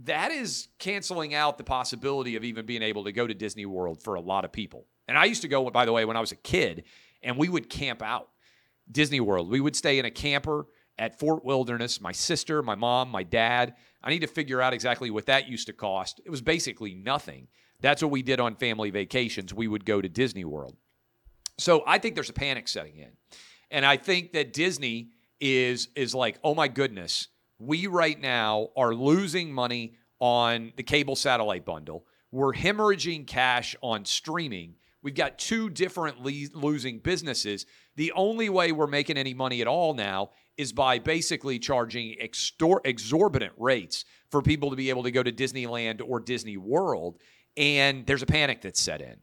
that 0.05 0.31
is 0.31 0.69
canceling 0.79 1.35
out 1.35 1.59
the 1.59 1.65
possibility 1.65 2.37
of 2.37 2.45
even 2.45 2.67
being 2.67 2.83
able 2.83 3.05
to 3.05 3.13
go 3.13 3.27
to 3.27 3.35
Disney 3.35 3.67
World 3.67 4.03
for 4.03 4.15
a 4.15 4.21
lot 4.21 4.45
of 4.45 4.53
people. 4.53 4.87
And 5.09 5.19
I 5.19 5.25
used 5.25 5.43
to 5.43 5.49
go, 5.49 5.69
by 5.71 5.85
the 5.85 5.93
way, 5.93 6.05
when 6.05 6.17
I 6.17 6.21
was 6.21 6.33
a 6.33 6.37
kid, 6.37 6.85
and 7.23 7.37
we 7.37 7.49
would 7.49 7.69
camp 7.69 8.03
out 8.03 8.29
Disney 8.91 9.21
World. 9.21 9.51
We 9.51 9.61
would 9.61 9.77
stay 9.77 9.99
in 9.99 10.05
a 10.05 10.11
camper 10.11 10.67
at 10.99 11.19
Fort 11.19 11.45
Wilderness. 11.45 12.01
My 12.01 12.13
sister, 12.13 12.63
my 12.63 12.75
mom, 12.75 13.11
my 13.11 13.23
dad. 13.23 13.75
I 14.03 14.11
need 14.11 14.21
to 14.21 14.27
figure 14.27 14.61
out 14.61 14.73
exactly 14.73 15.11
what 15.11 15.27
that 15.27 15.49
used 15.49 15.67
to 15.67 15.73
cost. 15.73 16.21
It 16.25 16.31
was 16.31 16.41
basically 16.41 16.95
nothing. 16.95 17.49
That's 17.81 18.03
what 18.03 18.11
we 18.11 18.23
did 18.23 18.41
on 18.41 18.57
family 18.57 18.91
vacations. 18.91 19.55
We 19.55 19.69
would 19.69 19.85
go 19.85 20.01
to 20.01 20.09
Disney 20.09 20.45
World. 20.45 20.77
So 21.59 21.83
I 21.87 21.99
think 21.99 22.15
there's 22.15 22.31
a 22.31 22.35
panic 22.35 22.69
setting 22.69 22.97
in. 22.97 23.11
And 23.71 23.85
I 23.85 23.97
think 23.97 24.33
that 24.33 24.53
Disney 24.53 25.11
is 25.41 25.89
is 25.95 26.15
like, 26.15 26.39
"Oh 26.45 26.55
my 26.55 26.69
goodness, 26.69 27.29
we 27.61 27.87
right 27.87 28.19
now 28.19 28.69
are 28.77 28.95
losing 28.95 29.53
money 29.53 29.95
on 30.19 30.73
the 30.77 30.83
cable 30.83 31.15
satellite 31.15 31.65
bundle. 31.65 32.07
We're 32.33 32.55
hemorrhaging 32.55 33.27
cash 33.27 33.77
on 33.83 34.05
streaming. 34.05 34.75
We've 35.03 35.15
got 35.15 35.39
two 35.39 35.71
different 35.71 36.23
le- 36.23 36.49
losing 36.55 36.99
businesses. 36.99 37.67
The 37.97 38.13
only 38.13 38.49
way 38.49 38.73
we're 38.73 38.87
making 38.87 39.17
any 39.19 39.35
money 39.35 39.61
at 39.61 39.67
all 39.67 39.95
now 39.95 40.31
is 40.57 40.73
by 40.73 40.99
basically 40.99 41.59
charging 41.59 42.17
extor- 42.21 42.81
exorbitant 42.85 43.53
rates 43.57 44.05
for 44.31 44.43
people 44.43 44.71
to 44.71 44.77
be 44.77 44.91
able 44.91 45.03
to 45.03 45.11
go 45.11 45.23
to 45.23 45.33
Disneyland 45.33 46.01
or 46.07 46.21
Disney 46.21 46.57
World. 46.57 47.19
And 47.57 48.07
there's 48.07 48.23
a 48.23 48.27
panic 48.27 48.63
that's 48.63 48.81
set 48.81 49.01
in. 49.01 49.17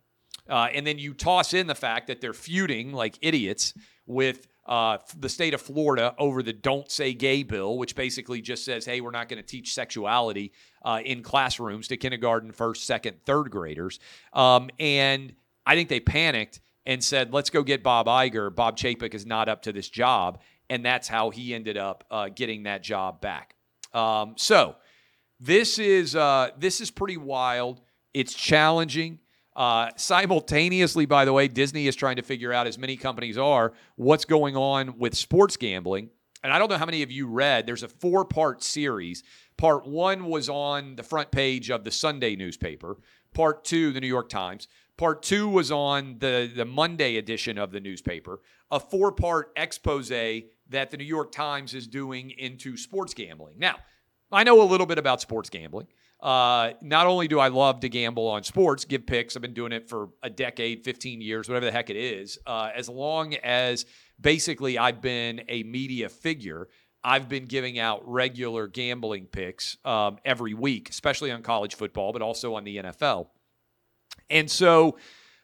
Uh, 0.50 0.68
and 0.74 0.86
then 0.86 0.98
you 0.98 1.14
toss 1.14 1.54
in 1.54 1.68
the 1.68 1.76
fact 1.76 2.08
that 2.08 2.22
they're 2.22 2.34
feuding 2.34 2.94
like 2.94 3.18
idiots 3.22 3.74
with 4.06 4.48
uh, 4.68 4.98
the 5.18 5.30
state 5.30 5.54
of 5.54 5.62
Florida 5.62 6.14
over 6.18 6.44
the 6.44 6.54
Don't 6.54 6.92
Say 6.92 7.14
Gay 7.14 7.44
bill, 7.44 7.78
which 7.78 7.96
basically 7.96 8.42
just 8.42 8.66
says, 8.66 8.86
hey, 8.86 9.02
we're 9.02 9.12
not 9.12 9.30
going 9.30 9.42
to 9.42 9.48
teach 9.48 9.74
sexuality 9.74 10.52
uh, 10.84 11.00
in 11.04 11.24
classrooms 11.24 11.88
to 11.88 11.98
kindergarten, 11.98 12.52
first, 12.52 12.86
second, 12.86 13.18
third 13.26 13.50
graders. 13.50 14.00
Um, 14.34 14.70
and 14.80 15.34
I 15.66 15.76
think 15.76 15.90
they 15.90 16.00
panicked 16.00 16.60
and 16.86 17.04
said, 17.04 17.34
let's 17.34 17.50
go 17.50 17.64
get 17.64 17.84
Bob 17.84 18.08
Iger. 18.08 18.54
Bob 18.54 18.78
Chapek 18.78 19.14
is 19.14 19.26
not 19.26 19.50
up 19.50 19.62
to 19.64 19.72
this 19.72 19.90
job. 19.90 20.42
And 20.70 20.86
that's 20.86 21.08
how 21.08 21.30
he 21.30 21.54
ended 21.54 21.78
up 21.78 22.04
uh, 22.12 22.28
getting 22.28 22.64
that 22.64 22.84
job 22.84 23.22
back. 23.22 23.56
Um, 23.94 24.34
so 24.38 24.76
this 25.40 25.80
is 25.80 26.16
uh, 26.16 26.50
this 26.58 26.82
is 26.82 26.92
pretty 26.92 27.18
wild. 27.18 27.82
It's 28.14 28.34
challenging. 28.34 29.20
Uh, 29.58 29.90
simultaneously, 29.96 31.08
by 31.08 31.26
the 31.26 31.34
way, 31.34 31.48
Disney 31.48 31.88
is 31.88 31.96
trying 31.96 32.18
to 32.18 32.22
figure 32.22 32.54
out, 32.54 32.68
as 32.68 32.78
many 32.78 32.96
companies 32.96 33.40
are, 33.40 33.74
what's 33.96 34.24
going 34.24 34.56
on 34.56 35.00
with 35.00 35.16
sports 35.16 35.58
gambling. 35.58 36.12
And 36.44 36.54
I 36.54 36.60
don't 36.60 36.70
know 36.70 36.78
how 36.78 36.86
many 36.86 37.02
of 37.02 37.12
you 37.12 37.26
read, 37.28 37.66
there's 37.66 37.82
a 37.82 37.88
four 37.88 38.24
part 38.24 38.62
series. 38.62 39.24
Part 39.58 39.88
one 39.88 40.26
was 40.26 40.48
on 40.48 40.96
the 40.96 41.02
front 41.02 41.32
page 41.32 41.72
of 41.72 41.84
the 41.84 41.90
Sunday 41.90 42.36
newspaper, 42.36 42.98
part 43.34 43.66
two, 43.66 43.92
the 43.92 44.00
New 44.00 44.08
York 44.08 44.30
Times. 44.30 44.68
Part 44.96 45.24
two 45.24 45.50
was 45.50 45.72
on 45.72 46.18
the, 46.20 46.52
the 46.56 46.66
Monday 46.66 47.18
edition 47.18 47.58
of 47.58 47.72
the 47.72 47.80
newspaper, 47.80 48.42
a 48.70 48.80
four 48.80 49.12
part 49.12 49.52
expose 49.56 50.10
that 50.10 50.92
the 50.92 50.98
New 50.98 51.04
York 51.04 51.32
Times 51.32 51.74
is 51.74 51.88
doing 51.88 52.30
into 52.38 52.78
sports 52.78 53.16
gambling. 53.16 53.56
Now, 53.58 53.78
I 54.32 54.44
know 54.44 54.62
a 54.62 54.64
little 54.64 54.86
bit 54.86 55.00
about 55.00 55.22
sports 55.22 55.50
gambling. 55.50 55.88
Uh, 56.20 56.72
not 56.82 57.06
only 57.06 57.28
do 57.28 57.40
I 57.40 57.50
love 57.50 57.82
to 57.82 57.90
gamble 57.90 58.28
on 58.28 58.44
sports, 58.44 58.86
give 58.86 59.06
picks, 59.06 59.36
I've 59.36 59.42
been 59.42 59.54
doing 59.54 59.72
it 59.72 59.88
for 59.88 60.10
a 60.24 60.30
decade, 60.30 60.84
15 60.84 61.22
years, 61.22 61.48
whatever 61.48 61.66
the 61.66 61.72
heck 61.72 61.90
it 61.90 61.96
is. 61.96 62.40
Uh, 62.46 62.72
as 62.76 62.90
long 62.90 63.36
as 63.36 63.86
basically 64.20 64.80
I've 64.80 65.02
been 65.02 65.44
a 65.48 65.62
media 65.64 66.10
figure, 66.10 66.70
I've 67.04 67.30
been 67.30 67.46
giving 67.46 67.78
out 67.78 68.02
regular 68.06 68.68
gambling 68.68 69.26
picks 69.26 69.78
um, 69.86 70.18
every 70.26 70.56
week, 70.56 70.90
especially 70.90 71.32
on 71.32 71.44
college 71.44 71.76
football, 71.76 72.14
but 72.14 72.24
also 72.24 72.56
on 72.56 72.64
the 72.64 72.78
NFL. 72.78 73.28
And 74.30 74.50
so 74.50 74.98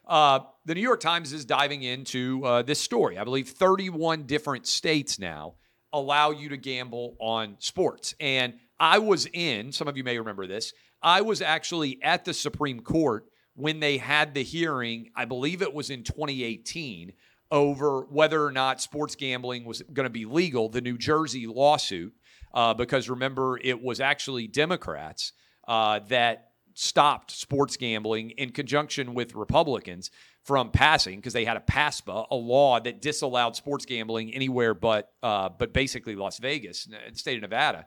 uh, 0.08 0.40
the 0.66 0.76
New 0.76 0.82
York 0.82 1.00
Times 1.00 1.34
is 1.34 1.46
diving 1.46 1.84
into 1.84 2.44
uh, 2.44 2.62
this 2.64 2.82
story. 2.82 3.18
I 3.18 3.24
believe 3.24 3.50
31 3.50 4.24
different 4.24 4.68
states 4.68 5.20
now 5.20 5.54
allow 5.94 6.32
you 6.32 6.50
to 6.50 6.58
gamble 6.58 7.16
on 7.20 7.56
sports. 7.60 8.16
And 8.20 8.56
I 8.80 9.00
was 9.00 9.28
in, 9.32 9.72
some 9.72 9.88
of 9.88 9.98
you 9.98 10.04
may 10.04 10.18
remember 10.18 10.48
this, 10.48 10.74
I 11.02 11.22
was 11.22 11.42
actually 11.42 12.00
at 12.02 12.26
the 12.26 12.34
Supreme 12.34 12.80
Court 12.82 13.26
when 13.56 13.80
they 13.80 13.98
had 13.98 14.34
the 14.34 14.44
hearing, 14.44 15.12
I 15.16 15.26
believe 15.26 15.62
it 15.62 15.74
was 15.74 15.90
in 15.90 16.04
2018, 16.04 17.14
over 17.52 18.02
whether 18.10 18.44
or 18.44 18.52
not 18.52 18.82
sports 18.82 19.16
gambling 19.16 19.64
was 19.64 19.82
going 19.94 20.06
to 20.06 20.10
be 20.10 20.26
legal, 20.26 20.70
the 20.70 20.82
New 20.82 20.98
Jersey 20.98 21.46
lawsuit. 21.46 22.14
Uh, 22.54 22.74
because 22.74 23.10
remember, 23.10 23.60
it 23.64 23.82
was 23.82 24.00
actually 24.00 24.48
Democrats 24.48 25.34
uh, 25.68 26.00
that 26.10 26.50
stopped 26.76 27.32
sports 27.32 27.78
gambling 27.78 28.32
in 28.32 28.52
conjunction 28.52 29.14
with 29.14 29.36
Republicans 29.36 30.10
from 30.44 30.72
passing 30.72 31.18
because 31.18 31.34
they 31.34 31.46
had 31.46 31.58
a 31.58 31.62
PASPA, 31.62 32.28
a 32.30 32.36
law 32.36 32.80
that 32.80 33.02
disallowed 33.02 33.56
sports 33.56 33.86
gambling 33.86 34.34
anywhere 34.34 34.74
but 34.74 35.12
uh, 35.22 35.50
but 35.50 35.74
basically 35.74 36.16
Las 36.16 36.40
Vegas, 36.40 36.86
the 36.86 37.18
state 37.18 37.36
of 37.36 37.42
Nevada. 37.42 37.86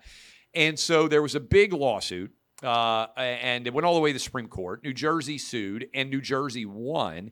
And 0.57 0.79
so 0.79 1.07
there 1.07 1.21
was 1.21 1.35
a 1.35 1.41
big 1.41 1.75
lawsuit, 1.75 2.33
uh, 2.63 3.09
and 3.17 3.67
it 3.67 3.75
went 3.75 3.85
all 3.85 3.95
the 3.95 4.01
way 4.01 4.09
to 4.09 4.15
the 4.15 4.19
Supreme 4.19 4.49
Court. 4.49 4.83
New 4.83 4.95
Jersey 4.95 5.37
sued, 5.37 5.89
and 5.93 6.11
New 6.11 6.23
Jersey 6.23 6.65
won. 6.65 7.31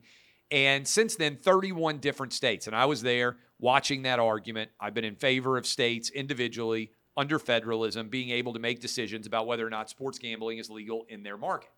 And 0.51 0.87
since 0.87 1.15
then, 1.15 1.35
31 1.35 1.97
different 1.97 2.33
states. 2.33 2.67
And 2.67 2.75
I 2.75 2.85
was 2.85 3.01
there 3.01 3.37
watching 3.59 4.03
that 4.03 4.19
argument. 4.19 4.69
I've 4.79 4.93
been 4.93 5.03
in 5.03 5.15
favor 5.15 5.57
of 5.57 5.65
states 5.65 6.11
individually 6.11 6.91
under 7.17 7.39
federalism 7.39 8.09
being 8.09 8.29
able 8.29 8.53
to 8.53 8.59
make 8.59 8.79
decisions 8.79 9.25
about 9.25 9.47
whether 9.47 9.65
or 9.65 9.71
not 9.71 9.89
sports 9.89 10.19
gambling 10.19 10.59
is 10.59 10.69
legal 10.69 11.05
in 11.09 11.23
their 11.23 11.37
market. 11.37 11.69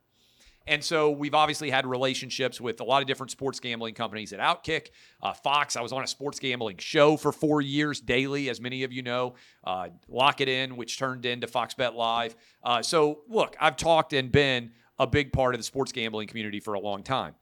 And 0.68 0.84
so 0.84 1.10
we've 1.10 1.34
obviously 1.34 1.70
had 1.70 1.86
relationships 1.86 2.60
with 2.60 2.82
a 2.82 2.84
lot 2.84 3.02
of 3.02 3.08
different 3.08 3.32
sports 3.32 3.60
gambling 3.60 3.94
companies 3.94 4.34
at 4.34 4.40
Outkick, 4.40 4.90
uh, 5.24 5.34
Fox. 5.34 5.78
I 5.78 5.82
was 5.82 5.94
on 5.94 6.04
a 6.04 6.08
sports 6.08 6.40
gambling 6.40 6.78
show 6.78 7.16
for 7.16 7.32
four 7.32 7.62
years 7.62 8.02
daily, 8.02 8.50
as 8.50 8.60
many 8.60 8.84
of 8.84 8.92
you 8.92 9.02
know. 9.02 9.36
Uh, 9.64 9.88
Lock 10.10 10.42
It 10.42 10.50
In, 10.50 10.76
which 10.76 11.00
turned 11.00 11.26
into 11.26 11.48
Fox 11.48 11.74
Bet 11.74 11.96
Live. 11.96 12.36
Uh, 12.64 12.82
so 12.82 13.20
look, 13.30 13.56
I've 13.62 13.78
talked 13.78 14.12
and 14.12 14.30
been 14.30 14.72
a 15.00 15.08
big 15.08 15.32
part 15.32 15.56
of 15.56 15.60
the 15.60 15.64
sports 15.64 15.94
gambling 15.94 16.28
community 16.28 16.60
for 16.60 16.74
a 16.74 16.80
long 16.80 17.02
time. 17.02 17.36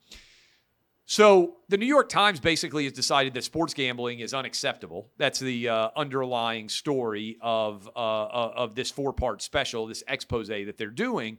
So 1.08 1.58
the 1.70 1.78
New 1.78 1.86
York 1.86 2.10
Times 2.10 2.40
basically 2.40 2.86
has 2.86 2.94
decided 2.94 3.34
that 3.36 3.44
sports 3.44 3.74
gambling 3.74 4.20
is 4.20 4.34
unacceptable. 4.34 5.12
That's 5.18 5.40
the 5.40 5.70
uh, 5.70 5.90
underlying 5.96 6.68
story 6.68 7.38
of 7.42 7.88
uh, 7.96 8.00
uh 8.00 8.54
of 8.56 8.76
this 8.76 8.90
four 8.90 9.14
part 9.14 9.42
special, 9.42 9.86
this 9.86 10.04
expose 10.08 10.48
that 10.48 10.76
they're 10.78 10.90
doing. 10.90 11.38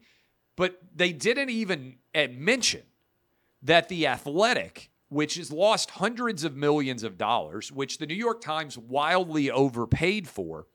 But 0.56 0.78
they 0.94 1.12
didn't 1.12 1.50
even 1.50 1.96
mention 2.14 2.82
that 3.62 3.88
the 3.88 4.06
Athletic, 4.06 4.90
which 5.08 5.34
has 5.34 5.52
lost 5.52 5.90
hundreds 5.90 6.44
of 6.44 6.56
millions 6.56 7.02
of 7.02 7.18
dollars, 7.18 7.70
which 7.70 7.98
the 7.98 8.06
New 8.06 8.14
York 8.14 8.40
Times 8.40 8.78
wildly 8.78 9.50
overpaid 9.50 10.26
for, 10.26 10.66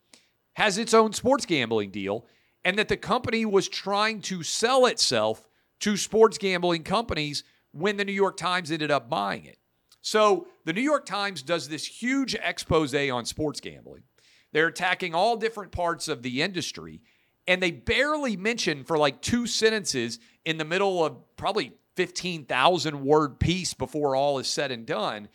has 0.53 0.77
its 0.77 0.93
own 0.93 1.13
sports 1.13 1.45
gambling 1.45 1.89
deal, 1.89 2.25
and 2.63 2.77
that 2.77 2.89
the 2.89 2.97
company 2.97 3.45
was 3.45 3.67
trying 3.67 4.21
to 4.21 4.43
sell 4.43 4.85
itself 4.85 5.47
to 5.79 5.97
sports 5.97 6.37
gambling 6.37 6.83
companies 6.83 7.43
when 7.71 7.97
the 7.97 8.05
New 8.05 8.11
York 8.11 8.37
Times 8.37 8.71
ended 8.71 8.91
up 8.91 9.09
buying 9.09 9.45
it. 9.45 9.57
So 10.01 10.47
the 10.65 10.73
New 10.73 10.81
York 10.81 11.05
Times 11.05 11.41
does 11.41 11.69
this 11.69 11.85
huge 11.85 12.35
expose 12.35 12.93
on 12.93 13.25
sports 13.25 13.59
gambling. 13.59 14.03
They're 14.51 14.67
attacking 14.67 15.15
all 15.15 15.37
different 15.37 15.71
parts 15.71 16.07
of 16.07 16.21
the 16.21 16.41
industry 16.41 17.01
and 17.47 17.61
they 17.61 17.71
barely 17.71 18.37
mention 18.37 18.83
for 18.83 18.97
like 18.97 19.21
two 19.21 19.47
sentences 19.47 20.19
in 20.45 20.57
the 20.57 20.65
middle 20.65 21.03
of 21.03 21.35
probably 21.35 21.73
15,000 21.95 23.03
word 23.03 23.39
piece 23.39 23.73
before 23.73 24.15
all 24.15 24.39
is 24.39 24.47
said 24.47 24.71
and 24.71 24.85
done. 24.85 25.27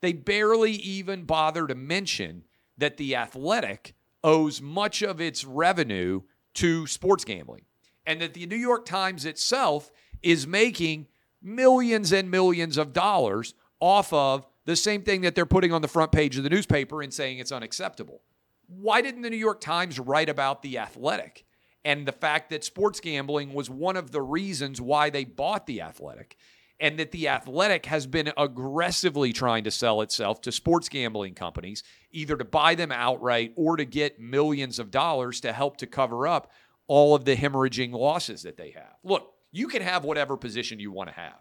They 0.00 0.12
barely 0.12 0.72
even 0.72 1.24
bother 1.24 1.66
to 1.66 1.74
mention 1.74 2.44
that 2.76 2.96
the 2.96 3.16
athletic 3.16 3.94
owes 4.22 4.60
much 4.60 5.02
of 5.02 5.20
its 5.20 5.44
revenue 5.44 6.22
to 6.54 6.86
sports 6.86 7.24
gambling 7.24 7.62
and 8.06 8.20
that 8.20 8.34
the 8.34 8.46
New 8.46 8.56
York 8.56 8.84
Times 8.84 9.24
itself 9.24 9.90
is 10.22 10.46
making 10.46 11.06
millions 11.42 12.12
and 12.12 12.30
millions 12.30 12.76
of 12.76 12.92
dollars 12.92 13.54
off 13.80 14.12
of 14.12 14.46
the 14.64 14.76
same 14.76 15.02
thing 15.02 15.20
that 15.22 15.34
they're 15.34 15.46
putting 15.46 15.72
on 15.72 15.82
the 15.82 15.88
front 15.88 16.10
page 16.10 16.36
of 16.36 16.42
the 16.42 16.50
newspaper 16.50 17.02
and 17.02 17.12
saying 17.12 17.38
it's 17.38 17.52
unacceptable. 17.52 18.22
Why 18.68 19.00
didn't 19.02 19.22
the 19.22 19.30
New 19.30 19.36
York 19.36 19.60
Times 19.60 19.98
write 19.98 20.28
about 20.28 20.62
the 20.62 20.78
athletic 20.78 21.44
and 21.84 22.06
the 22.06 22.12
fact 22.12 22.50
that 22.50 22.64
sports 22.64 23.00
gambling 23.00 23.52
was 23.52 23.68
one 23.68 23.96
of 23.96 24.10
the 24.10 24.22
reasons 24.22 24.80
why 24.80 25.10
they 25.10 25.24
bought 25.24 25.66
the 25.66 25.80
athletic? 25.80 26.36
And 26.80 26.98
that 26.98 27.12
the 27.12 27.28
athletic 27.28 27.86
has 27.86 28.06
been 28.06 28.32
aggressively 28.36 29.32
trying 29.32 29.62
to 29.64 29.70
sell 29.70 30.00
itself 30.00 30.40
to 30.42 30.50
sports 30.50 30.88
gambling 30.88 31.34
companies, 31.34 31.84
either 32.10 32.36
to 32.36 32.44
buy 32.44 32.74
them 32.74 32.90
outright 32.90 33.52
or 33.54 33.76
to 33.76 33.84
get 33.84 34.18
millions 34.18 34.80
of 34.80 34.90
dollars 34.90 35.40
to 35.42 35.52
help 35.52 35.76
to 35.78 35.86
cover 35.86 36.26
up 36.26 36.50
all 36.88 37.14
of 37.14 37.24
the 37.24 37.36
hemorrhaging 37.36 37.92
losses 37.92 38.42
that 38.42 38.56
they 38.56 38.70
have. 38.72 38.96
Look, 39.04 39.32
you 39.52 39.68
can 39.68 39.82
have 39.82 40.04
whatever 40.04 40.36
position 40.36 40.80
you 40.80 40.90
want 40.90 41.10
to 41.10 41.14
have, 41.14 41.40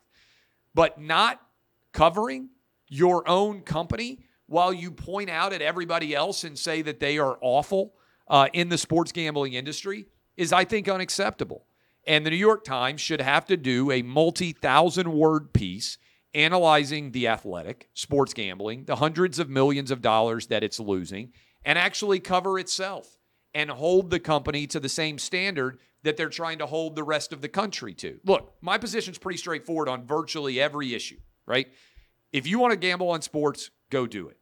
but 0.76 1.02
not 1.02 1.42
covering 1.94 2.50
your 2.88 3.28
own 3.28 3.62
company 3.62 4.20
while 4.48 4.74
you 4.74 4.92
point 4.92 5.30
out 5.30 5.54
at 5.54 5.62
everybody 5.62 6.14
else 6.16 6.44
and 6.44 6.58
say 6.58 6.82
that 6.82 7.00
they 7.00 7.18
are 7.18 7.38
awful 7.42 7.94
uh, 8.28 8.48
in 8.54 8.70
the 8.70 8.78
sports 8.78 9.12
gambling 9.12 9.54
industry 9.54 10.08
is, 10.38 10.54
I 10.54 10.66
think, 10.66 10.88
unacceptable. 10.88 11.66
And 12.06 12.26
the 12.26 12.30
New 12.30 12.36
York 12.36 12.64
Times 12.64 13.02
should 13.02 13.22
have 13.22 13.46
to 13.46 13.58
do 13.58 13.92
a 13.92 14.02
multi 14.02 14.52
thousand 14.52 15.12
word 15.12 15.54
piece 15.54 15.98
analyzing 16.34 17.12
the 17.12 17.28
athletic, 17.28 17.90
sports 17.94 18.34
gambling, 18.34 18.86
the 18.86 18.96
hundreds 18.96 19.40
of 19.40 19.50
millions 19.50 19.92
of 19.92 20.02
dollars 20.02 20.48
that 20.48 20.64
it's 20.64 20.80
losing, 20.80 21.32
and 21.64 21.78
actually 21.78 22.20
cover 22.20 22.58
itself 22.58 23.18
and 23.54 23.70
hold 23.70 24.10
the 24.10 24.20
company 24.20 24.66
to 24.68 24.80
the 24.80 24.90
same 24.90 25.18
standard 25.18 25.80
that 26.02 26.18
they're 26.18 26.30
trying 26.30 26.58
to 26.58 26.66
hold 26.66 26.96
the 26.96 27.04
rest 27.04 27.32
of 27.32 27.42
the 27.42 27.48
country 27.48 27.94
to. 27.94 28.20
Look, 28.26 28.54
my 28.62 28.78
position 28.78 29.12
is 29.12 29.18
pretty 29.18 29.38
straightforward 29.38 29.88
on 29.88 30.06
virtually 30.06 30.60
every 30.60 30.94
issue, 30.94 31.20
right? 31.46 31.68
If 32.34 32.48
you 32.48 32.58
want 32.58 32.72
to 32.72 32.78
gamble 32.78 33.12
on 33.12 33.22
sports, 33.22 33.70
go 33.92 34.08
do 34.08 34.28
it. 34.28 34.38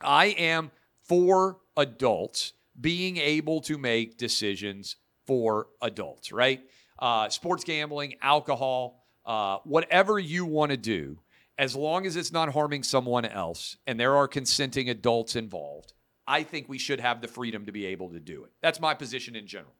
I 0.00 0.26
am 0.26 0.70
for 1.02 1.58
adults 1.76 2.52
being 2.80 3.16
able 3.16 3.60
to 3.62 3.76
make 3.76 4.16
decisions 4.16 4.94
for 5.26 5.66
adults, 5.82 6.30
right? 6.30 6.60
Uh, 7.00 7.28
sports 7.28 7.64
gambling, 7.64 8.14
alcohol, 8.22 9.04
uh, 9.26 9.58
whatever 9.64 10.18
you 10.20 10.44
want 10.46 10.70
to 10.70 10.76
do, 10.76 11.18
as 11.58 11.74
long 11.74 12.06
as 12.06 12.14
it's 12.16 12.32
not 12.32 12.52
harming 12.52 12.84
someone 12.84 13.24
else 13.24 13.76
and 13.86 13.98
there 13.98 14.16
are 14.16 14.28
consenting 14.28 14.88
adults 14.88 15.34
involved, 15.34 15.92
I 16.28 16.44
think 16.44 16.68
we 16.68 16.78
should 16.78 17.00
have 17.00 17.20
the 17.20 17.28
freedom 17.28 17.66
to 17.66 17.72
be 17.72 17.86
able 17.86 18.10
to 18.10 18.20
do 18.20 18.44
it. 18.44 18.52
That's 18.62 18.80
my 18.80 18.94
position 18.94 19.34
in 19.34 19.48
general. 19.48 19.74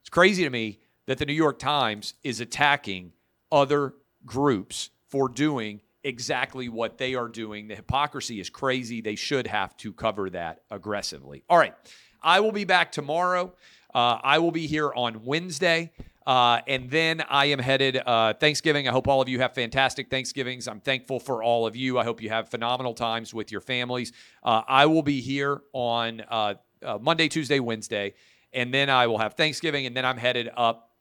It's 0.00 0.10
crazy 0.10 0.44
to 0.44 0.50
me 0.50 0.78
that 1.06 1.18
the 1.18 1.26
New 1.26 1.34
York 1.34 1.58
Times 1.58 2.14
is 2.22 2.40
attacking 2.40 3.12
other 3.50 3.94
groups 4.24 4.90
for 5.08 5.28
doing 5.28 5.80
exactly 6.04 6.68
what 6.68 6.98
they 6.98 7.14
are 7.14 7.28
doing. 7.28 7.66
The 7.68 7.74
hypocrisy 7.74 8.38
is 8.38 8.50
crazy. 8.50 9.00
They 9.00 9.16
should 9.16 9.46
have 9.46 9.76
to 9.78 9.92
cover 9.92 10.30
that 10.30 10.60
aggressively. 10.70 11.42
All 11.48 11.58
right. 11.58 11.74
I 12.22 12.40
will 12.40 12.52
be 12.52 12.64
back 12.64 12.92
tomorrow. 12.92 13.52
Uh, 13.94 14.18
I 14.22 14.38
will 14.38 14.50
be 14.50 14.66
here 14.66 14.92
on 14.92 15.24
Wednesday. 15.24 15.92
Uh, 16.26 16.60
and 16.66 16.90
then 16.90 17.22
I 17.28 17.46
am 17.46 17.58
headed 17.58 18.00
uh, 18.04 18.32
Thanksgiving. 18.34 18.88
I 18.88 18.92
hope 18.92 19.08
all 19.08 19.20
of 19.20 19.28
you 19.28 19.40
have 19.40 19.54
fantastic 19.54 20.08
Thanksgivings. 20.08 20.66
I'm 20.66 20.80
thankful 20.80 21.20
for 21.20 21.42
all 21.42 21.66
of 21.66 21.76
you. 21.76 21.98
I 21.98 22.04
hope 22.04 22.22
you 22.22 22.30
have 22.30 22.48
phenomenal 22.48 22.94
times 22.94 23.34
with 23.34 23.52
your 23.52 23.60
families. 23.60 24.12
Uh, 24.42 24.62
I 24.66 24.86
will 24.86 25.02
be 25.02 25.20
here 25.20 25.60
on 25.74 26.22
uh, 26.30 26.54
uh, 26.82 26.98
Monday, 26.98 27.28
Tuesday, 27.28 27.60
Wednesday, 27.60 28.14
and 28.54 28.72
then 28.72 28.88
I 28.88 29.06
will 29.06 29.18
have 29.18 29.34
Thanksgiving, 29.34 29.84
and 29.84 29.94
then 29.94 30.06
I'm 30.06 30.16
headed 30.16 30.50
up 30.56 30.92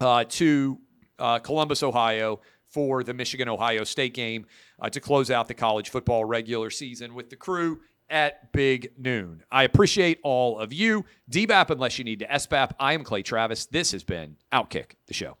to 0.00 0.78
Columbus, 1.18 1.82
Ohio 1.82 2.40
for 2.72 3.02
the 3.02 3.14
Michigan 3.14 3.48
Ohio 3.48 3.84
State 3.84 4.14
game 4.14 4.46
uh, 4.80 4.88
to 4.90 5.00
close 5.00 5.30
out 5.30 5.48
the 5.48 5.54
college 5.54 5.90
football 5.90 6.24
regular 6.24 6.70
season 6.70 7.14
with 7.14 7.30
the 7.30 7.36
crew 7.36 7.80
at 8.10 8.52
big 8.52 8.92
noon. 8.98 9.42
I 9.50 9.64
appreciate 9.64 10.18
all 10.22 10.58
of 10.58 10.72
you. 10.72 11.04
DBAP 11.30 11.70
unless 11.70 11.98
you 11.98 12.04
need 12.04 12.20
to 12.20 12.26
SBAP. 12.26 12.72
I 12.78 12.92
am 12.92 13.04
Clay 13.04 13.22
Travis. 13.22 13.66
This 13.66 13.92
has 13.92 14.04
been 14.04 14.36
Outkick 14.52 14.92
the 15.06 15.14
show. 15.14 15.38